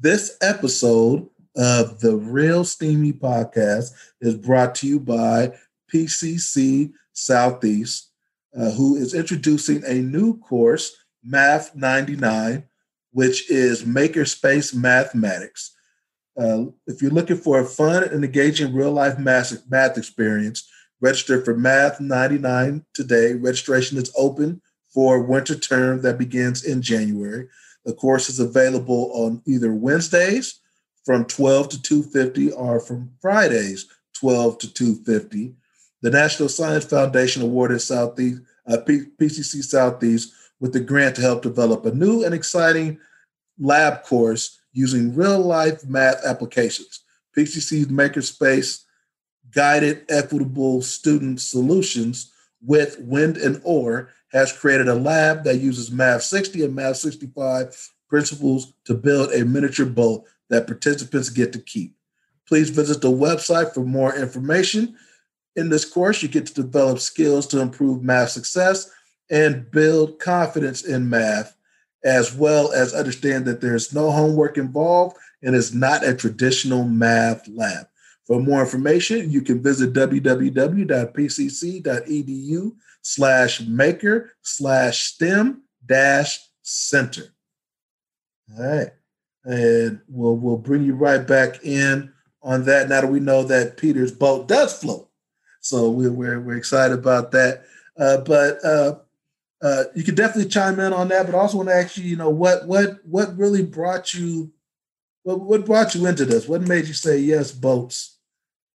[0.00, 3.90] This episode of the Real Steamy Podcast
[4.20, 5.52] is brought to you by
[5.92, 8.10] PCC Southeast,
[8.56, 12.64] uh, who is introducing a new course, Math 99,
[13.12, 15.74] which is Makerspace Mathematics.
[16.38, 20.68] Uh, if you're looking for a fun and engaging real life math, math experience,
[21.00, 23.32] register for Math 99 today.
[23.32, 24.60] Registration is open
[24.92, 27.48] for winter term that begins in January.
[27.84, 30.60] The course is available on either Wednesdays
[31.04, 35.54] from 12 to 250 or from Fridays 12 to 250.
[36.06, 41.42] The National Science Foundation awarded Southeast uh, P- PCC Southeast with the grant to help
[41.42, 43.00] develop a new and exciting
[43.58, 47.00] lab course using real life math applications.
[47.36, 48.84] PCC's Makerspace
[49.50, 52.32] Guided Equitable Student Solutions
[52.64, 57.90] with Wind and Oar has created a lab that uses Math 60 and Math 65
[58.08, 61.96] principles to build a miniature boat that participants get to keep.
[62.46, 64.96] Please visit the website for more information.
[65.56, 68.90] In this course, you get to develop skills to improve math success
[69.30, 71.56] and build confidence in math
[72.04, 77.48] as well as understand that there's no homework involved and it's not a traditional math
[77.48, 77.86] lab.
[78.26, 80.92] For more information, you can visit www.pcc.edu
[83.02, 87.34] slash maker slash STEM dash center.
[88.56, 88.90] All right.
[89.44, 93.76] And we'll we'll bring you right back in on that now that we know that
[93.76, 95.08] Peter's boat does float.
[95.68, 97.64] So we're we're, we're excited about that.
[97.98, 98.98] Uh, but uh,
[99.62, 102.04] uh, you can definitely chime in on that, but I also want to ask you,
[102.04, 104.52] you know, what what what really brought you,
[105.22, 106.48] what what brought you into this?
[106.48, 108.18] What made you say yes, boats,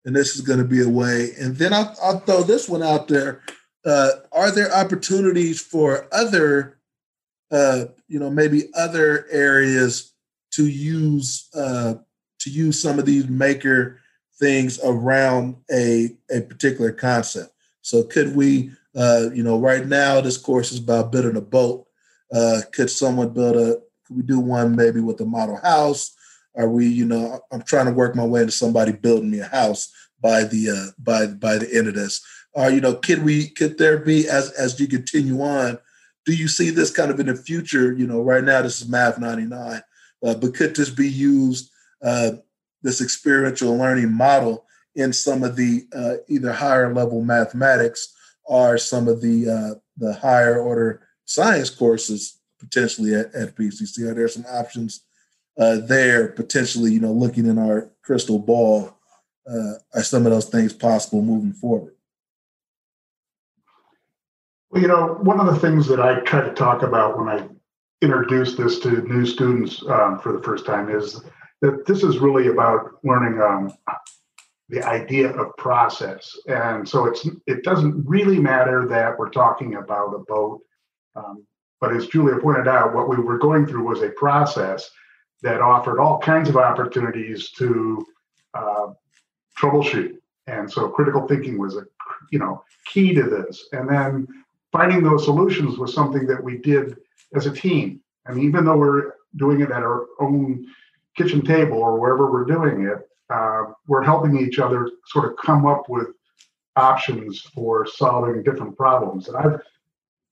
[0.05, 1.31] and this is going to be a way?
[1.41, 3.43] And then I'll, I'll throw this one out there.
[3.85, 6.79] Uh, are there opportunities for other,
[7.51, 10.13] uh, you know, maybe other areas
[10.53, 11.95] to use uh,
[12.41, 13.99] to use some of these maker
[14.39, 17.53] things around a a particular concept?
[17.83, 21.87] So could we uh, you know, right now this course is about building a boat.
[22.33, 23.81] Uh, could someone build a?
[24.07, 26.15] Could we do one maybe with a model house?
[26.57, 29.47] Are we, you know, I'm trying to work my way into somebody building me a
[29.47, 32.25] house by the uh, by by the end of this?
[32.55, 35.79] Or you know, could we could there be as as you continue on?
[36.25, 37.93] Do you see this kind of in the future?
[37.93, 39.83] You know, right now this is Math 99,
[40.25, 41.71] uh, but could this be used
[42.03, 42.33] uh,
[42.87, 44.65] this experiential learning model
[44.95, 48.15] in some of the uh, either higher level mathematics
[48.45, 54.09] or some of the uh, the higher order science courses potentially at, at PCC?
[54.09, 55.05] Are there some options
[55.59, 56.93] uh, there potentially?
[56.93, 58.97] You know, looking in our crystal ball,
[59.51, 61.95] uh, are some of those things possible moving forward?
[64.71, 67.49] Well, you know, one of the things that I try to talk about when I
[68.01, 71.21] introduce this to new students um, for the first time is
[71.63, 73.73] that this is really about learning um,
[74.69, 76.37] the idea of process.
[76.49, 80.61] And so it's it doesn't really matter that we're talking about a boat.
[81.15, 81.47] Um,
[81.81, 84.91] but as Julia pointed out, what we were going through was a process
[85.43, 88.05] that offered all kinds of opportunities to
[88.55, 88.89] uh,
[89.59, 90.15] troubleshoot.
[90.47, 91.85] And so critical thinking was a
[92.31, 93.69] you know key to this.
[93.73, 94.27] And then
[94.73, 96.97] finding those solutions was something that we did
[97.35, 98.01] as a team.
[98.27, 100.67] And even though we're doing it at our own
[101.17, 105.67] kitchen table or wherever we're doing it, uh, we're helping each other sort of come
[105.67, 106.09] up with
[106.77, 109.29] options for solving different problems.
[109.29, 109.61] And I've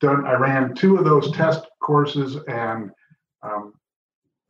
[0.01, 2.91] done, I ran two of those test courses and
[3.43, 3.75] um,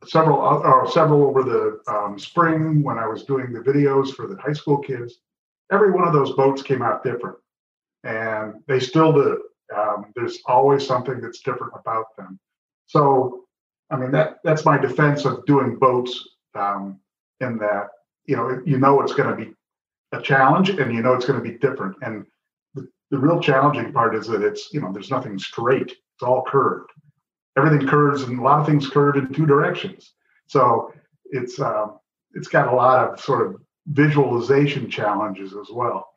[0.05, 4.37] several, uh, several over the um, spring when I was doing the videos for the
[4.37, 5.19] high school kids.
[5.71, 7.37] Every one of those boats came out different,
[8.03, 9.41] and they still do.
[9.75, 12.39] Um, there's always something that's different about them.
[12.85, 13.44] So,
[13.91, 16.99] I mean that that's my defense of doing boats um,
[17.39, 17.87] in that
[18.25, 19.53] you know you know it's going to be
[20.11, 21.95] a challenge and you know it's going to be different.
[22.01, 22.25] And
[22.73, 25.91] the, the real challenging part is that it's you know there's nothing straight.
[25.91, 26.91] It's all curved.
[27.57, 30.13] Everything curves and a lot of things curve in two directions.
[30.47, 30.91] So
[31.25, 31.99] it's um,
[32.33, 36.09] it's got a lot of sort of visualization challenges as well.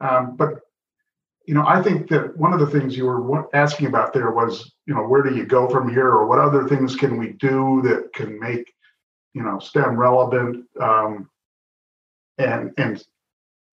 [0.00, 0.60] Um, but
[1.46, 4.72] you know i think that one of the things you were asking about there was
[4.86, 7.82] you know where do you go from here or what other things can we do
[7.82, 8.72] that can make
[9.34, 11.28] you know STEM relevant um,
[12.38, 13.04] and and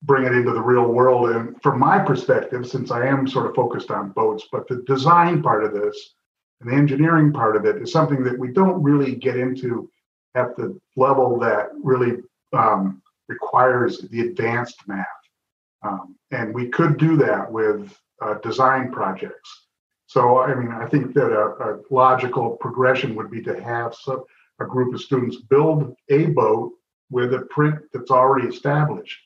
[0.04, 1.30] bring it into the real world.
[1.30, 5.44] And from my perspective, since I am sort of focused on boats, but the design
[5.44, 6.16] part of this
[6.60, 9.90] and the engineering part of it is something that we don't really get into
[10.36, 12.18] at the level that really
[12.54, 15.06] um, requires the advanced math.
[15.84, 19.68] Um, and we could do that with uh, design projects.
[20.08, 24.24] So, I mean, I think that a, a logical progression would be to have some,
[24.60, 26.74] a group of students build a boat
[27.10, 29.20] with a print that's already established,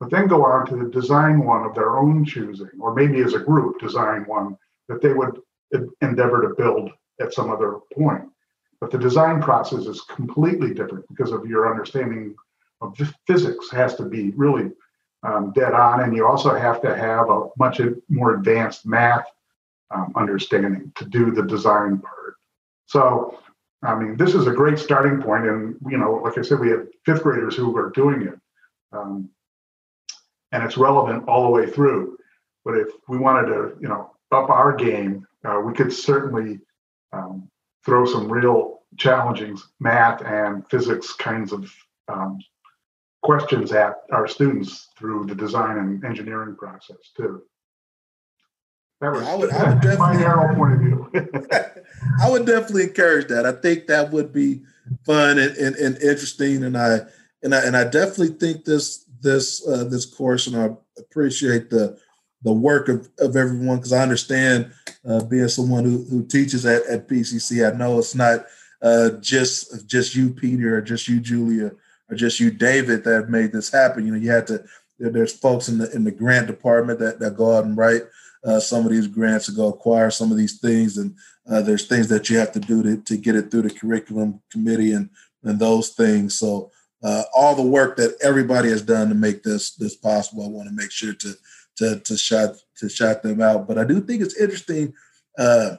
[0.00, 3.34] but then go on to the design one of their own choosing, or maybe as
[3.34, 4.56] a group design one
[4.88, 5.40] that they would
[6.00, 6.90] endeavor to build
[7.20, 8.24] at some other point.
[8.80, 12.34] But the design process is completely different because of your understanding
[12.80, 14.72] of physics has to be really
[15.22, 19.24] um, dead on, and you also have to have a much more advanced math
[19.90, 22.36] um, understanding to do the design part.
[22.86, 23.38] So
[23.82, 26.70] I mean, this is a great starting point, and you know, like I said, we
[26.70, 28.38] have fifth graders who are doing it,
[28.92, 29.28] um,
[30.52, 32.16] and it's relevant all the way through.
[32.64, 36.60] But if we wanted to, you know, up our game, uh, we could certainly
[37.12, 37.48] um,
[37.84, 41.72] throw some real challenging math and physics kinds of
[42.06, 42.38] um,
[43.22, 47.42] questions at our students through the design and engineering process too.
[49.00, 51.10] That was, I would, I would definitely, my narrow point of view.
[52.22, 53.46] I would definitely encourage that.
[53.46, 54.62] I think that would be
[55.04, 57.00] fun and, and, and, interesting, and I
[57.42, 61.98] and I and I definitely think this this uh, this course, and I appreciate the
[62.42, 64.72] the work of, of everyone because I understand
[65.08, 67.68] uh, being someone who, who teaches at, at PCC.
[67.68, 68.46] I know it's not
[68.82, 71.72] uh, just just you, Peter, or just you, Julia,
[72.12, 74.04] or just you, David, that have made this happen.
[74.04, 74.62] You know, you had to.
[74.98, 78.02] There's folks in the in the grant department that, that go out and write
[78.44, 80.98] uh, some of these grants to go acquire some of these things.
[80.98, 81.16] And
[81.50, 84.42] uh, there's things that you have to do to, to get it through the curriculum
[84.50, 85.08] committee and,
[85.42, 86.38] and those things.
[86.38, 86.70] So
[87.02, 90.68] uh, all the work that everybody has done to make this this possible, I want
[90.68, 91.34] to make sure to
[91.78, 93.66] to to shout to shout them out.
[93.66, 94.92] But I do think it's interesting
[95.38, 95.76] uh,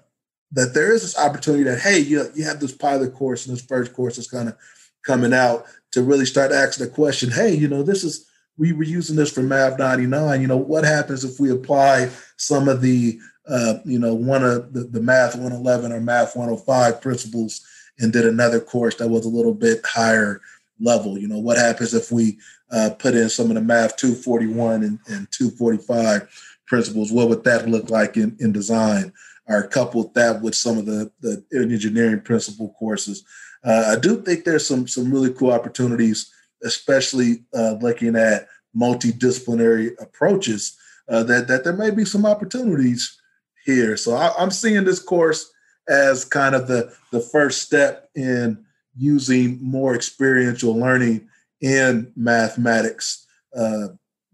[0.52, 3.64] that there is this opportunity that hey, you you have this pilot course and this
[3.64, 4.58] first course is kind of
[5.06, 8.28] coming out to really start asking the question, hey, you know, this is
[8.58, 10.42] we were using this for Math 99.
[10.42, 13.18] You know, what happens if we apply some of the,
[13.48, 17.66] uh, you know, one of the, the Math 111 or Math 105 principles
[18.00, 20.42] and did another course that was a little bit higher
[20.80, 21.18] level?
[21.18, 22.38] You know, what happens if we
[22.72, 26.28] uh, put in some of the Math 241 and, and 245
[26.68, 27.12] principles?
[27.12, 29.14] What would that look like in, in design?
[29.46, 33.26] Or couple that with some of the, the engineering principle courses.
[33.64, 36.32] Uh, I do think there's some some really cool opportunities,
[36.64, 40.78] especially uh, looking at multidisciplinary approaches.
[41.10, 43.20] Uh, that that there may be some opportunities
[43.66, 43.98] here.
[43.98, 45.52] So I, I'm seeing this course
[45.90, 48.64] as kind of the the first step in
[48.98, 51.28] using more experiential learning
[51.62, 53.88] in mathematics uh,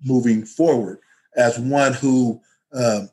[0.04, 1.00] moving forward.
[1.36, 2.42] As one who,
[2.74, 3.10] um,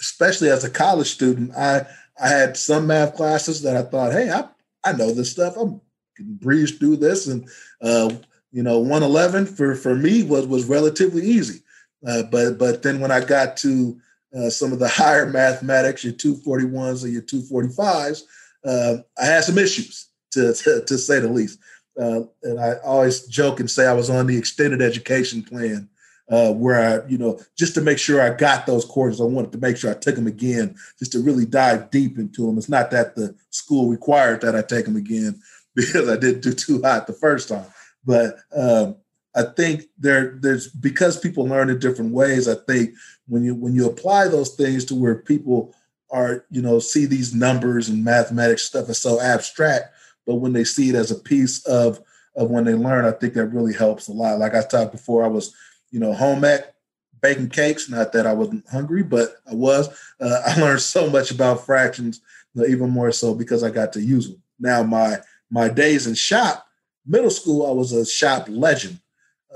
[0.00, 1.86] especially as a college student, I
[2.20, 4.48] I had some math classes that I thought, hey, I
[4.86, 5.56] I know this stuff.
[5.56, 5.80] I'm
[6.16, 7.48] can breeze through this, and
[7.82, 8.10] uh,
[8.50, 11.60] you know, 111 for for me was was relatively easy.
[12.06, 14.00] Uh, but but then when I got to
[14.36, 18.22] uh, some of the higher mathematics, your 241s or your 245s,
[18.64, 21.58] uh, I had some issues to, to, to say the least.
[22.00, 25.88] Uh, and I always joke and say I was on the extended education plan
[26.28, 29.52] uh, where I, you know, just to make sure I got those courses, I wanted
[29.52, 32.58] to make sure I took them again, just to really dive deep into them.
[32.58, 35.40] It's not that the school required that I take them again
[35.74, 37.66] because I didn't do too hot the first time.
[38.04, 38.96] But um,
[39.34, 42.48] I think there, there's because people learn in different ways.
[42.48, 42.94] I think
[43.28, 45.74] when you when you apply those things to where people
[46.10, 49.94] are, you know, see these numbers and mathematics stuff is so abstract,
[50.26, 52.00] but when they see it as a piece of
[52.36, 54.38] of when they learn, I think that really helps a lot.
[54.38, 55.54] Like I talked before, I was,
[55.90, 56.74] you know, home ec
[57.20, 57.88] baking cakes.
[57.88, 59.88] Not that I wasn't hungry, but I was.
[60.20, 62.20] Uh, I learned so much about fractions,
[62.56, 64.42] even more so because I got to use them.
[64.58, 65.18] Now my
[65.50, 66.66] my days in shop,
[67.06, 69.00] middle school, I was a shop legend.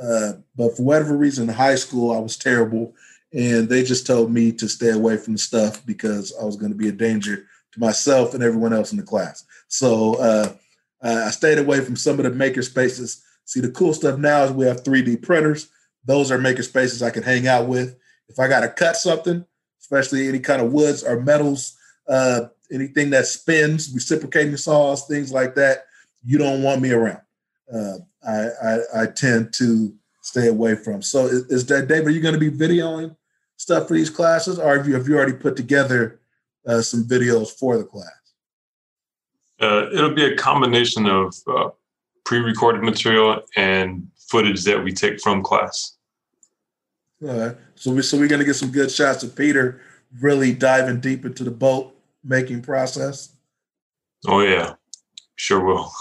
[0.00, 2.94] Uh, but for whatever reason, in high school, I was terrible,
[3.32, 6.72] and they just told me to stay away from the stuff because I was going
[6.72, 9.44] to be a danger to myself and everyone else in the class.
[9.68, 10.52] So uh,
[11.02, 13.22] I stayed away from some of the maker spaces.
[13.44, 15.68] See, the cool stuff now is we have 3D printers.
[16.04, 17.96] Those are maker spaces I can hang out with.
[18.28, 19.44] If I got to cut something,
[19.80, 21.76] especially any kind of woods or metals,
[22.08, 25.84] uh, anything that spins, reciprocating saws, things like that,
[26.24, 27.20] you don't want me around.
[27.72, 31.02] Uh, I, I, I tend to stay away from.
[31.02, 32.08] So is, is that David?
[32.08, 33.16] Are you going to be videoing
[33.56, 36.20] stuff for these classes, or have you have you already put together
[36.66, 38.06] uh, some videos for the class?
[39.60, 41.68] Uh, it'll be a combination of uh,
[42.24, 45.96] pre-recorded material and footage that we take from class.
[47.22, 47.56] All right.
[47.74, 49.82] So we so we're gonna get some good shots of Peter
[50.20, 53.34] really diving deep into the boat making process.
[54.26, 54.74] Oh yeah,
[55.36, 55.92] sure will.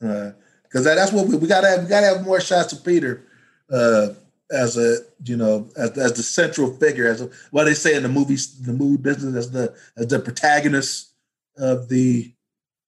[0.00, 1.82] Because that, that's what we, we gotta have.
[1.84, 3.24] We gotta have more shots of Peter
[3.70, 4.08] uh,
[4.50, 8.02] as a you know as, as the central figure as a, what they say in
[8.02, 11.12] the movies the movie business as the as the protagonist
[11.56, 12.32] of the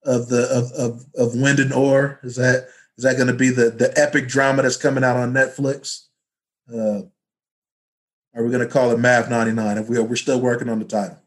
[0.05, 2.19] of the of of, of Wind and Oar?
[2.23, 2.67] Is that
[2.99, 6.07] is that going to be the the epic drama that's coming out on Netflix?
[6.69, 7.03] Uh,
[8.35, 9.77] are we going to call it Math 99?
[9.77, 11.17] If we are, we're still working on the title.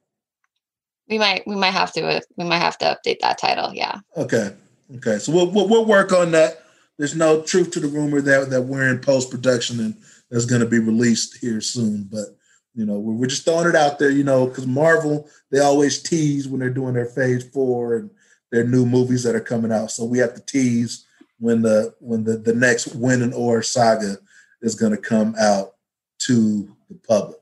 [1.09, 3.73] We might we might have to we might have to update that title.
[3.73, 4.01] Yeah.
[4.19, 4.55] Okay.
[4.97, 5.19] Okay.
[5.19, 6.63] So we'll we'll, we'll work on that.
[6.99, 9.97] There's no truth to the rumor that that we're in post production and
[10.31, 12.07] that's going to be released here soon.
[12.13, 12.37] But
[12.75, 14.11] you know, we're, we're just throwing it out there.
[14.11, 18.11] You know, because Marvel they always tease when they're doing their Phase Four and
[18.51, 19.91] their new movies that are coming out.
[19.91, 21.07] So we have to tease
[21.43, 24.17] when the when the, the next Wind and Oar saga
[24.63, 25.75] is going to come out
[26.21, 27.41] to the public.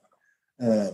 [0.60, 0.92] Uh,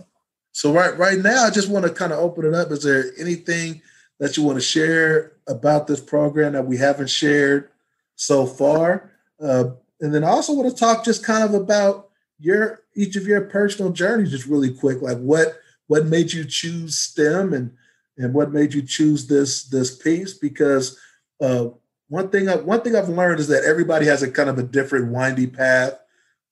[0.51, 2.69] so right right now, I just want to kind of open it up.
[2.69, 3.81] Is there anything
[4.19, 7.69] that you want to share about this program that we haven't shared
[8.17, 9.09] so far?
[9.41, 9.69] Uh,
[10.01, 13.41] and then I also want to talk just kind of about your each of your
[13.41, 15.01] personal journeys, just really quick.
[15.01, 17.71] Like what what made you choose STEM and
[18.17, 20.99] and what made you choose this this piece because
[21.39, 21.69] uh,
[22.09, 24.63] one thing I, one thing I've learned is that everybody has a kind of a
[24.63, 25.99] different windy path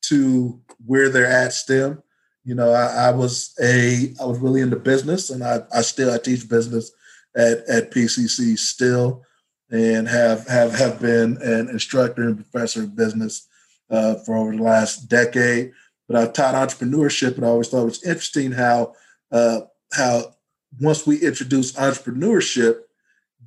[0.03, 2.01] to where they're at STEM.
[2.43, 6.13] You know, I, I was a I was really into business, and I, I still
[6.13, 6.91] I teach business
[7.35, 9.23] at at PCC still,
[9.71, 13.47] and have have have been an instructor and professor of business
[13.89, 15.71] uh, for over the last decade.
[16.07, 18.93] But I've taught entrepreneurship, and I always thought it was interesting how
[19.31, 19.61] uh,
[19.93, 20.35] how
[20.79, 22.81] once we introduced entrepreneurship,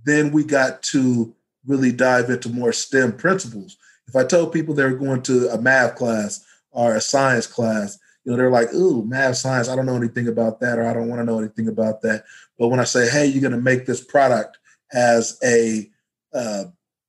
[0.04, 1.34] then we got to
[1.68, 3.76] really dive into more STEM principles.
[4.08, 7.98] If I told people they were going to a math class or a science class,
[8.24, 10.92] you know, they're like, ooh, math, science, I don't know anything about that, or I
[10.92, 12.24] don't want to know anything about that.
[12.58, 14.58] But when I say, hey, you're going to make this product
[14.92, 15.88] as a,
[16.34, 16.64] uh,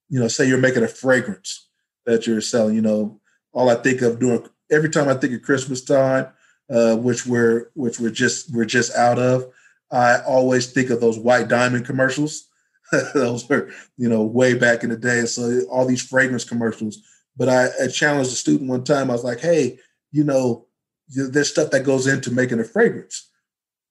[0.09, 1.67] you know, say you're making a fragrance
[2.05, 3.19] that you're selling, you know,
[3.53, 6.27] all I think of doing every time I think of Christmas time,
[6.69, 9.51] uh, which we're which we're just we're just out of,
[9.91, 12.48] I always think of those white diamond commercials.
[13.13, 15.25] those were, you know, way back in the day.
[15.25, 17.01] So all these fragrance commercials.
[17.37, 19.09] But I, I, challenged a student one time.
[19.09, 19.79] I was like, hey,
[20.11, 20.65] you know,
[21.07, 23.29] there's stuff that goes into making a fragrance.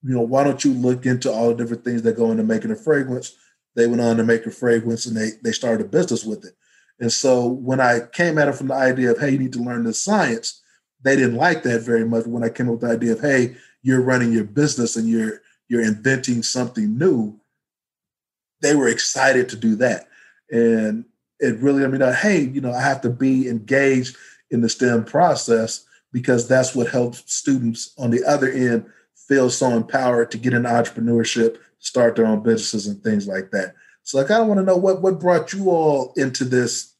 [0.02, 2.70] You know, why don't you look into all the different things that go into making
[2.70, 3.34] a fragrance
[3.78, 6.54] they went on to make a fragrance and they they started a business with it.
[6.98, 9.62] And so when I came at it from the idea of, hey, you need to
[9.62, 10.60] learn this science,
[11.04, 12.26] they didn't like that very much.
[12.26, 15.42] When I came up with the idea of, hey, you're running your business and you're
[15.68, 17.38] you're inventing something new,
[18.60, 20.08] they were excited to do that.
[20.50, 21.04] And
[21.40, 24.16] it really, I mean, uh, hey, you know, I have to be engaged
[24.50, 29.70] in the STEM process because that's what helps students on the other end feel so
[29.70, 33.74] empowered to get into entrepreneurship, start their own businesses and things like that.
[34.02, 36.94] So like, I kind of want to know what what brought you all into this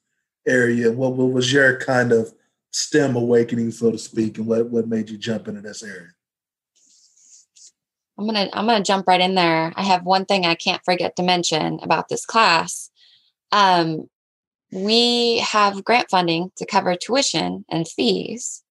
[0.47, 0.93] area.
[0.93, 2.33] What, what was your kind of
[2.71, 6.11] STEM awakening, so to speak, and what what made you jump into this area?
[8.19, 9.73] I'm gonna I'm gonna jump right in there.
[9.77, 12.91] I have one thing I can't forget to mention about this class.
[13.53, 14.09] Um,
[14.73, 18.63] we have grant funding to cover tuition and fees.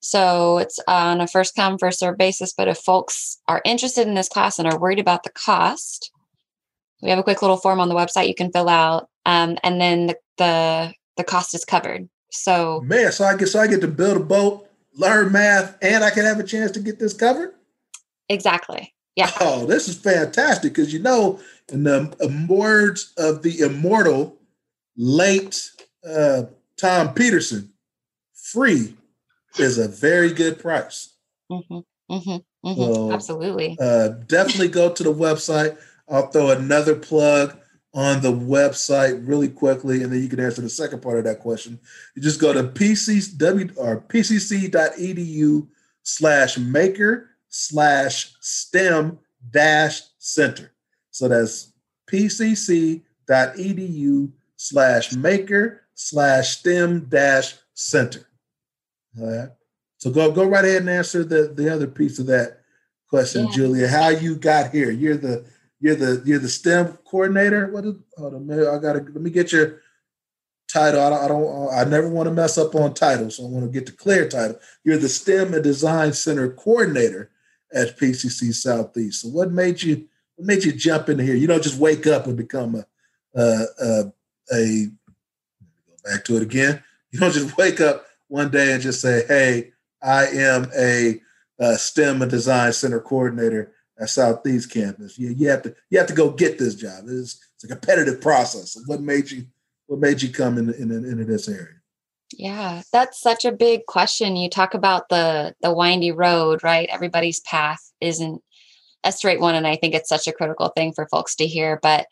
[0.00, 2.52] So it's on a first come, first serve basis.
[2.52, 6.10] But if folks are interested in this class and are worried about the cost,
[7.00, 9.80] we have a quick little form on the website you can fill out, um, and
[9.80, 12.08] then the, the the cost is covered.
[12.32, 16.02] So man, so I get so I get to build a boat, learn math, and
[16.02, 17.54] I can have a chance to get this covered.
[18.28, 18.94] Exactly.
[19.16, 19.30] Yeah.
[19.40, 21.40] Oh, this is fantastic because you know,
[21.72, 24.36] in the words of the immortal
[24.96, 25.70] late
[26.08, 26.44] uh,
[26.76, 27.72] Tom Peterson,
[28.34, 28.94] free
[29.58, 31.14] is a very good price.
[31.50, 31.78] Mm-hmm,
[32.10, 32.94] mm-hmm, mm-hmm.
[32.94, 33.76] So, Absolutely.
[33.80, 35.78] Uh, definitely go to the website.
[36.08, 37.56] I'll throw another plug
[37.94, 41.38] on the website really quickly, and then you can answer the second part of that
[41.38, 41.78] question.
[42.16, 45.68] You just go to pcw or pcc.edu
[46.02, 49.16] slash maker slash stem
[49.50, 50.72] dash center.
[51.12, 51.72] So that's
[52.10, 53.02] pcc.edu
[54.56, 58.26] slash maker slash stem dash center.
[59.20, 59.50] All right.
[59.98, 62.62] So go go right ahead and answer the, the other piece of that
[63.08, 63.52] question, yeah.
[63.52, 63.86] Julia.
[63.88, 64.90] How you got here?
[64.90, 65.44] You're the
[65.78, 67.68] you're the you're the STEM coordinator.
[67.70, 69.80] What is hold on, I gotta let me get your
[70.68, 71.00] title.
[71.00, 73.64] I don't, I don't I never want to mess up on titles, so I want
[73.64, 74.58] to get the clear title.
[74.82, 77.30] You're the STEM and Design Center coordinator
[77.74, 79.22] at PCC Southeast.
[79.22, 80.06] So what made you
[80.36, 81.34] what made you jump in here?
[81.34, 82.84] You don't just wake up and become a
[83.36, 84.12] a, a,
[84.52, 86.82] a go back to it again.
[87.10, 89.72] You don't just wake up one day and just say, "Hey,
[90.02, 91.20] I am a,
[91.58, 96.08] a STEM and Design Center coordinator at Southeast campus." You, you have to you have
[96.08, 97.04] to go get this job.
[97.06, 98.76] It's, it's a competitive process.
[98.86, 99.46] What made you
[99.86, 101.80] What made you come in, in, into this area?
[102.32, 104.36] Yeah, that's such a big question.
[104.36, 106.88] You talk about the the windy road, right?
[106.90, 108.42] Everybody's path isn't
[109.04, 111.78] a straight one, and I think it's such a critical thing for folks to hear.
[111.82, 112.06] But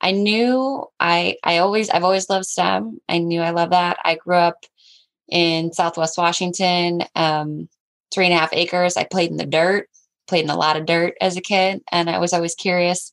[0.00, 3.00] I knew I I always I've always loved STEM.
[3.08, 3.98] I knew I love that.
[4.04, 4.66] I grew up
[5.28, 7.68] in Southwest Washington, um,
[8.14, 8.96] three and a half acres.
[8.96, 9.88] I played in the dirt,
[10.28, 13.12] played in a lot of dirt as a kid, and I was always curious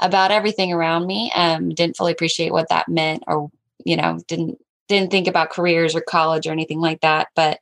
[0.00, 1.32] about everything around me.
[1.34, 3.50] Um, didn't fully appreciate what that meant, or
[3.84, 4.58] you know, didn't
[4.88, 7.28] didn't think about careers or college or anything like that.
[7.34, 7.58] But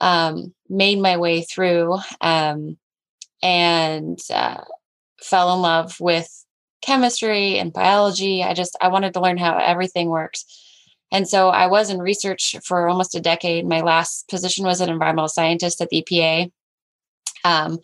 [0.00, 2.76] um, made my way through um,
[3.42, 4.62] and uh,
[5.22, 6.28] fell in love with
[6.82, 8.42] chemistry and biology.
[8.42, 10.44] I just I wanted to learn how everything works.
[11.10, 13.66] And so I was in research for almost a decade.
[13.66, 16.50] My last position was an environmental scientist at the EPA.
[17.44, 17.78] Um,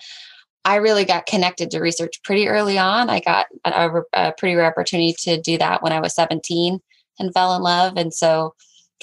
[0.64, 3.08] I really got connected to research pretty early on.
[3.08, 6.80] I got a, a, pretty rare opportunity to do that when I was 17
[7.20, 7.96] and fell in love.
[7.96, 8.54] And so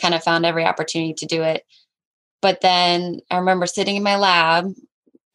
[0.01, 1.63] kind of found every opportunity to do it.
[2.41, 4.73] But then I remember sitting in my lab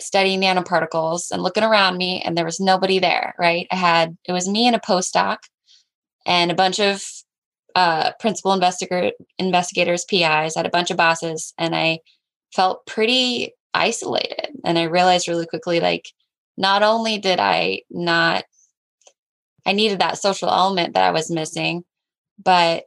[0.00, 3.66] studying nanoparticles and looking around me, and there was nobody there, right?
[3.70, 5.38] I had, it was me and a postdoc
[6.26, 7.04] and a bunch of
[7.74, 12.00] uh, principal investigator investigators, PIs, had a bunch of bosses, and I
[12.54, 14.48] felt pretty isolated.
[14.64, 16.08] And I realized really quickly, like,
[16.58, 18.44] not only did I not,
[19.64, 21.84] I needed that social element that I was missing,
[22.42, 22.84] but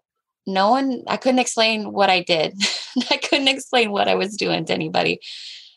[0.48, 2.56] no one, I couldn't explain what I did.
[3.10, 5.20] I couldn't explain what I was doing to anybody.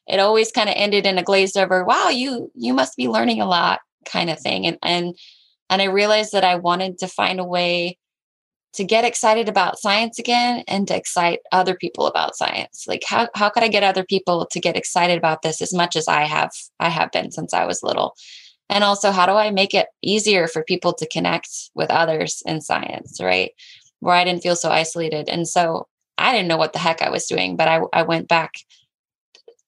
[0.06, 3.40] It always kind of ended in a glazed over, wow, you you must be learning
[3.40, 4.66] a lot kind of thing.
[4.66, 5.16] And and
[5.70, 7.98] and I realized that I wanted to find a way
[8.74, 13.28] to get excited about science again and to excite other people about science like how,
[13.34, 16.22] how could i get other people to get excited about this as much as i
[16.22, 18.14] have i have been since i was little
[18.68, 22.60] and also how do i make it easier for people to connect with others in
[22.60, 23.52] science right?
[24.00, 25.28] Where i didn't feel so isolated.
[25.28, 28.28] And so i didn't know what the heck i was doing but i, I went
[28.28, 28.54] back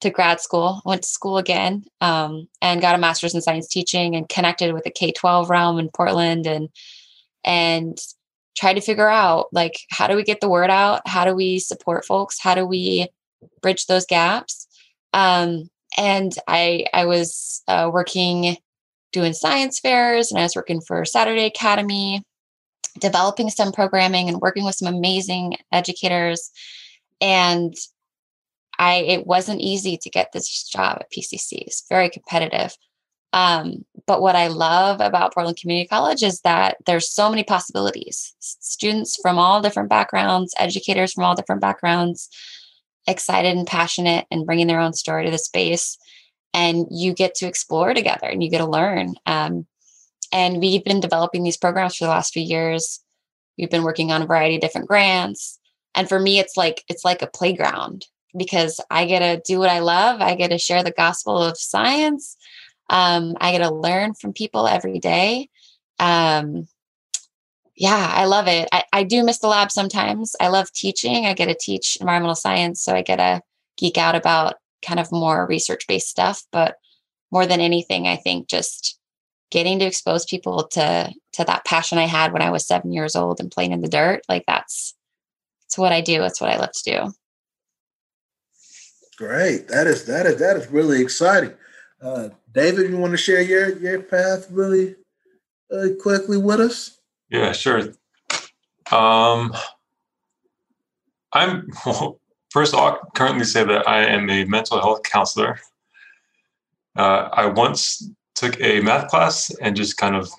[0.01, 4.17] to grad school went to school again um, and got a master's in science teaching
[4.17, 6.69] and connected with the k-12 realm in portland and
[7.45, 7.99] and
[8.57, 11.01] try to figure out like how do we get the word out?
[11.07, 12.39] How do we support folks?
[12.39, 13.09] How do we
[13.63, 14.67] bridge those gaps?
[15.13, 18.57] Um, and i i was uh, working
[19.13, 22.23] doing science fairs and I was working for Saturday Academy,
[22.99, 26.51] developing some programming and working with some amazing educators.
[27.21, 27.75] And
[28.79, 31.63] I it wasn't easy to get this job at PCC.
[31.63, 32.75] It's very competitive.
[33.33, 38.35] Um, but what I love about Portland Community College is that there's so many possibilities.
[38.41, 42.29] Students from all different backgrounds, educators from all different backgrounds,
[43.07, 45.97] excited and passionate and bringing their own story to the space.
[46.53, 49.15] And you get to explore together and you get to learn.
[49.27, 49.67] Um,
[50.33, 53.01] and we've been developing these programs for the last few years.
[53.59, 55.59] We've been working on a variety of different grants.
[55.95, 59.71] And for me, it's like it's like a playground because I get to do what
[59.71, 60.21] I love.
[60.21, 62.37] I get to share the gospel of science.
[62.89, 65.49] Um, I get to learn from people every day.
[65.99, 66.69] Um,
[67.77, 68.69] yeah, I love it.
[68.73, 70.37] I, I do miss the lab sometimes.
[70.41, 71.27] I love teaching.
[71.27, 73.43] I get to teach environmental science, so I get to
[73.79, 76.43] geek out about kind of more research based stuff.
[76.53, 76.77] But
[77.31, 78.99] more than anything, I think just
[79.51, 83.17] getting to expose people to to that passion I had when I was seven years
[83.17, 84.95] old and playing in the dirt, like that's
[85.67, 86.23] it's what I do.
[86.23, 87.13] It's what I love to do.
[89.17, 89.69] Great.
[89.69, 91.53] That is that is that is really exciting.
[92.03, 94.97] Uh, David, you want to share your your path really
[95.71, 96.99] uh, quickly with us?
[97.29, 97.93] Yeah, sure.
[98.91, 99.55] Um,
[101.33, 101.69] I'm
[102.51, 102.75] first.
[102.75, 105.59] I'll currently say that I am a mental health counselor.
[106.97, 110.31] Uh, I once took a math class and just kind of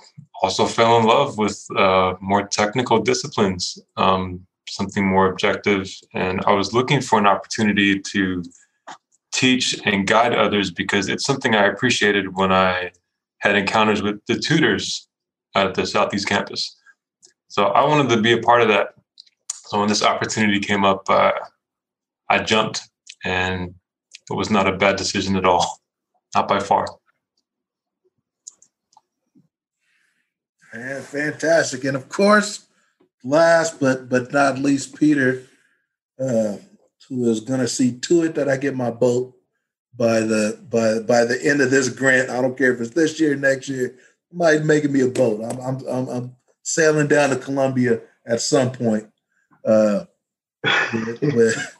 [0.42, 5.90] also fell in love with uh, more technical disciplines, um, something more objective.
[6.14, 8.44] And I was looking for an opportunity to
[9.32, 12.92] teach and guide others because it's something I appreciated when I
[13.40, 15.08] had encounters with the tutors
[15.56, 16.78] at the Southeast campus.
[17.48, 18.96] So I wanted to be a part of that.
[19.68, 21.32] So when this opportunity came up, uh,
[22.32, 22.82] I jumped,
[23.26, 23.76] and
[24.30, 25.82] it was not a bad decision at all,
[26.36, 26.88] not by far.
[30.74, 31.84] Yeah, fantastic.
[31.84, 32.68] And of course,
[33.24, 35.44] last but but not least, Peter,
[36.18, 36.56] uh,
[37.10, 39.36] who is going to see to it that I get my boat
[39.94, 42.30] by the by by the end of this grant.
[42.30, 43.98] I don't care if it's this year, next year.
[44.32, 45.44] Might making me a boat.
[45.44, 49.10] I'm I'm I'm, I'm sailing down to Columbia at some point.
[49.66, 50.06] Uh,
[50.94, 51.76] with, with,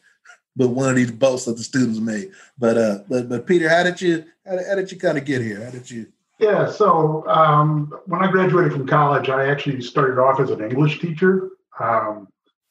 [0.56, 2.32] with, one of these boats that the students made.
[2.58, 5.42] But uh, but but Peter, how did you how how did you kind of get
[5.42, 5.64] here?
[5.64, 6.08] How did you?
[6.40, 11.00] Yeah, so um, when I graduated from college, I actually started off as an English
[11.00, 12.28] teacher um,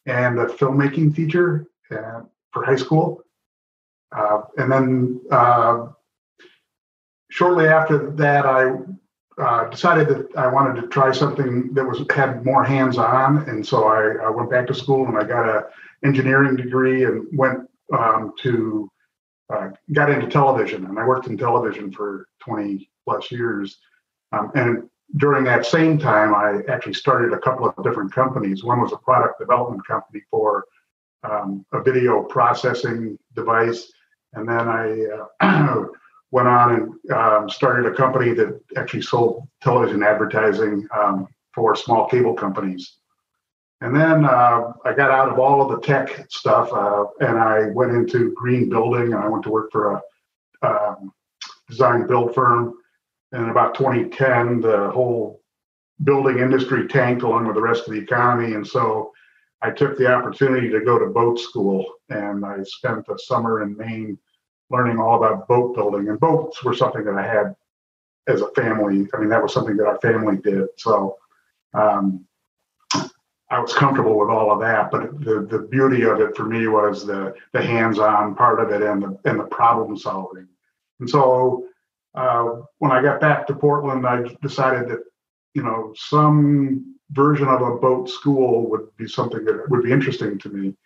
[0.07, 2.23] and a filmmaking teacher uh,
[2.53, 3.23] for high school.
[4.11, 5.87] Uh, and then uh,
[7.31, 8.73] shortly after that, I
[9.41, 13.85] uh, decided that I wanted to try something that was had more hands-on, and so
[13.85, 15.67] I, I went back to school and I got a
[16.05, 18.91] engineering degree and went um, to
[19.53, 23.79] uh, got into television, and I worked in television for 20 plus years.
[24.33, 28.63] Um, and during that same time, I actually started a couple of different companies.
[28.63, 30.65] One was a product development company for
[31.25, 33.93] um, a video processing device,
[34.35, 35.07] and then I
[35.41, 35.87] uh,
[36.31, 42.09] went on and um, started a company that actually sold television advertising um, for small
[42.09, 42.99] cable companies.
[43.83, 47.69] And then uh, I got out of all of the tech stuff uh, and I
[47.71, 50.03] went into green building and I went to work for a
[50.63, 51.13] um,
[51.69, 52.75] design build firm.
[53.33, 55.41] And in about 2010, the whole
[56.05, 58.55] building industry tanked along with the rest of the economy.
[58.55, 59.13] And so
[59.63, 63.77] I took the opportunity to go to boat school and I spent a summer in
[63.77, 64.19] Maine
[64.69, 66.09] learning all about boat building.
[66.09, 67.55] And boats were something that I had
[68.27, 69.09] as a family.
[69.15, 70.67] I mean, that was something that our family did.
[70.77, 71.17] So
[71.75, 72.27] um,
[73.51, 74.91] I was comfortable with all of that.
[74.91, 78.83] But the, the beauty of it for me was the, the hands-on part of it
[78.83, 80.47] and the, and the problem solving.
[81.01, 81.67] And so
[82.15, 85.01] uh, when I got back to Portland, I decided that,
[85.55, 90.39] you know, some version of a boat school would be something that would be interesting
[90.39, 90.77] to me.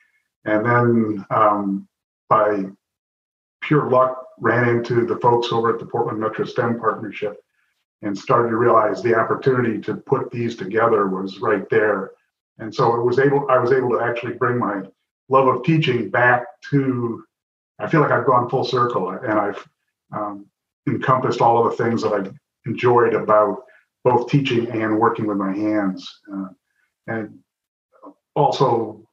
[0.46, 1.88] And then um,
[2.28, 2.64] by
[3.60, 7.36] pure luck, ran into the folks over at the Portland Metro STEM Partnership
[8.02, 12.10] and started to realize the opportunity to put these together was right there.
[12.59, 14.82] And so it was able, I was able to actually bring my
[15.28, 17.24] love of teaching back to,
[17.78, 19.68] I feel like I've gone full circle and I've
[20.12, 20.46] um,
[20.86, 22.30] encompassed all of the things that I
[22.66, 23.64] enjoyed about
[24.05, 26.09] both teaching and working with my hands.
[26.32, 26.48] Uh,
[27.07, 27.38] and
[28.34, 29.07] also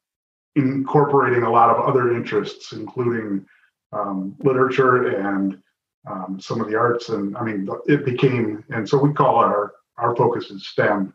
[0.56, 3.46] incorporating a lot of other interests, including
[3.94, 5.62] um, literature and
[6.10, 7.10] um, some of the arts.
[7.10, 11.14] And I mean, it became, and so we call our, our focus is STEM,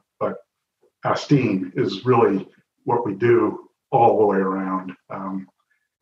[1.14, 2.48] STEAM is really
[2.84, 4.92] what we do all the way around.
[5.10, 5.48] Um,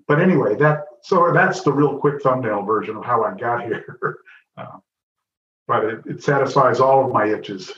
[0.07, 4.19] but anyway, that so that's the real quick thumbnail version of how I got here.
[4.57, 4.79] uh,
[5.67, 7.73] but it, it satisfies all of my itches.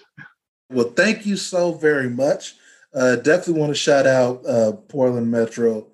[0.70, 2.54] Well, thank you so very much.
[2.92, 5.86] Uh, definitely want to shout out uh, Portland Metro,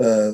[0.00, 0.32] uh,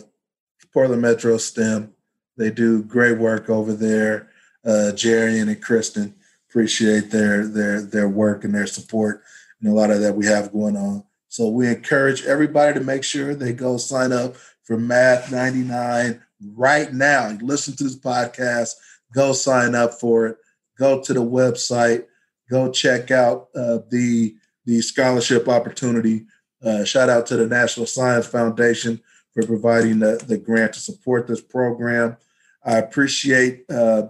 [0.73, 1.95] Portland Metro STEM.
[2.37, 4.31] They do great work over there.
[4.65, 6.15] Uh, Jerry and Kristen
[6.49, 9.23] appreciate their their their work and their support
[9.61, 11.05] and a lot of that we have going on.
[11.29, 16.23] So we encourage everybody to make sure they go sign up for Math 99
[16.55, 17.37] right now.
[17.43, 18.75] Listen to this podcast,
[19.15, 20.37] go sign up for it.
[20.79, 22.07] Go to the website,
[22.51, 24.35] go check out uh, the
[24.65, 26.27] the scholarship opportunity.
[26.63, 29.01] Uh, shout out to the National Science Foundation
[29.33, 32.17] for providing the, the grant to support this program.
[32.65, 34.09] I appreciate uh,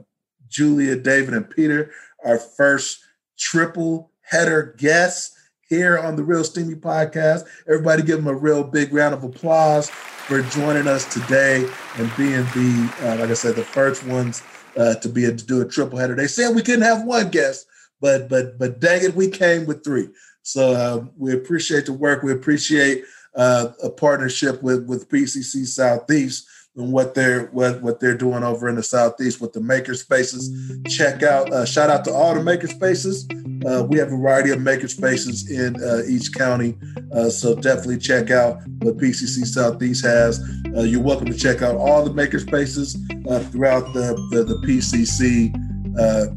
[0.49, 1.93] Julia, David, and Peter,
[2.25, 2.99] our first
[3.39, 5.38] triple header guests
[5.69, 7.47] here on the Real Steamy podcast.
[7.67, 12.43] Everybody give them a real big round of applause for joining us today and being
[12.55, 14.43] the, uh, like I said, the first ones
[14.77, 16.15] uh, to be a, to do a triple header.
[16.15, 17.67] They said we couldn't have one guest,
[18.01, 20.09] but but but dang it, we came with three.
[20.43, 22.23] So uh, we appreciate the work.
[22.23, 23.05] We appreciate
[23.35, 26.47] uh, a partnership with with PCC Southeast
[26.79, 30.49] and what they're what what they're doing over in the southeast with the maker spaces.
[30.89, 33.29] Check out uh, shout out to all the maker spaces.
[33.67, 36.79] Uh, we have a variety of maker spaces in uh, each county,
[37.13, 40.41] uh, so definitely check out what PCC Southeast has.
[40.77, 42.97] Uh, you're welcome to check out all the maker spaces
[43.29, 45.53] uh, throughout the the, the PCC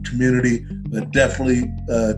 [0.04, 1.72] community, but definitely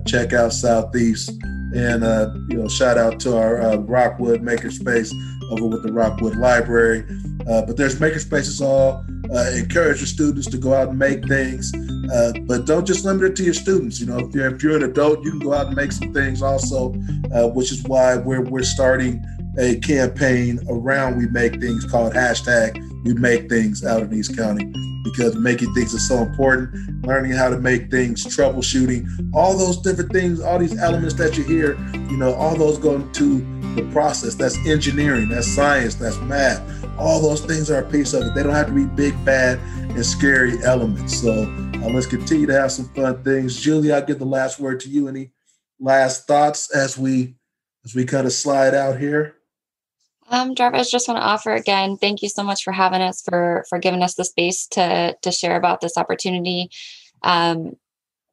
[0.06, 1.30] check out Southeast.
[1.76, 2.04] And
[2.50, 5.12] you know, shout out to our Rockwood Makerspace
[5.52, 7.06] over with the Rockwood Library.
[7.48, 11.74] Uh, but there's makerspaces all uh, encourage your students to go out and make things,
[12.14, 14.00] uh, but don't just limit it to your students.
[14.00, 16.14] You know, if you're if you're an adult, you can go out and make some
[16.14, 16.94] things also,
[17.34, 19.24] uh, which is why we're we're starting
[19.58, 24.72] a campaign around we make things called hashtag we make things out of East County
[25.04, 27.06] because making things is so important.
[27.06, 31.44] Learning how to make things, troubleshooting, all those different things, all these elements that you
[31.44, 31.78] hear,
[32.10, 33.40] you know, all those go into
[33.76, 34.36] the process.
[34.36, 36.62] That's engineering, that's science, that's math.
[36.98, 38.36] All those things are a piece of it.
[38.36, 41.22] They don't have to be big, bad, and scary elements.
[41.22, 43.60] So uh, let's continue to have some fun things.
[43.60, 45.08] Julie, I'll give the last word to you.
[45.08, 45.32] Any
[45.80, 47.36] last thoughts as we
[47.84, 49.36] as we kind of slide out here?
[50.30, 53.66] Um, Jarvez, just want to offer again, thank you so much for having us, for
[53.70, 56.70] for giving us the space to to share about this opportunity.
[57.22, 57.76] Um,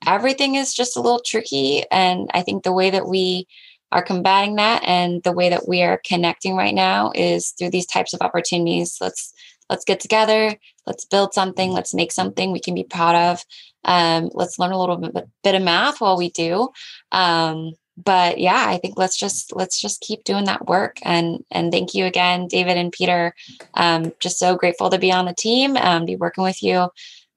[0.06, 3.46] everything is just a little tricky, and I think the way that we
[3.92, 4.82] are combating that.
[4.84, 8.98] And the way that we are connecting right now is through these types of opportunities.
[9.00, 9.32] Let's
[9.68, 10.54] let's get together.
[10.86, 11.72] Let's build something.
[11.72, 13.44] Let's make something we can be proud of.
[13.84, 16.68] Um, let's learn a little bit, bit of math while we do.
[17.12, 17.72] Um,
[18.02, 20.98] but yeah i think let's just let's just keep doing that work.
[21.02, 23.34] And and thank you again david and peter.
[23.74, 26.88] Um, just so grateful to be on the team um, be working with you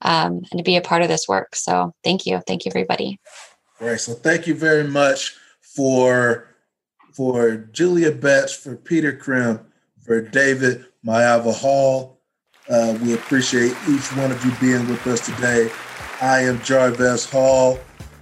[0.02, 1.56] um, and to be a part of this work.
[1.56, 2.42] So thank you.
[2.46, 3.20] Thank you everybody.
[3.82, 4.00] Right.
[4.00, 5.36] So thank you very much
[5.76, 6.48] for
[7.14, 9.60] for Julia Betts, for Peter Crim,
[10.02, 12.20] for David Maiava Hall.
[12.70, 15.70] Uh, we appreciate each one of you being with us today.
[16.22, 17.78] I am Jarvez Hall.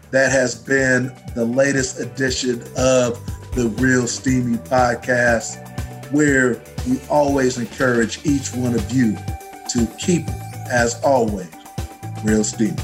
[0.09, 3.17] That has been the latest edition of
[3.55, 9.15] the Real Steamy podcast, where we always encourage each one of you
[9.69, 10.27] to keep,
[10.69, 11.49] as always,
[12.25, 12.75] real steamy.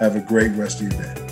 [0.00, 1.23] Have a great rest of your day.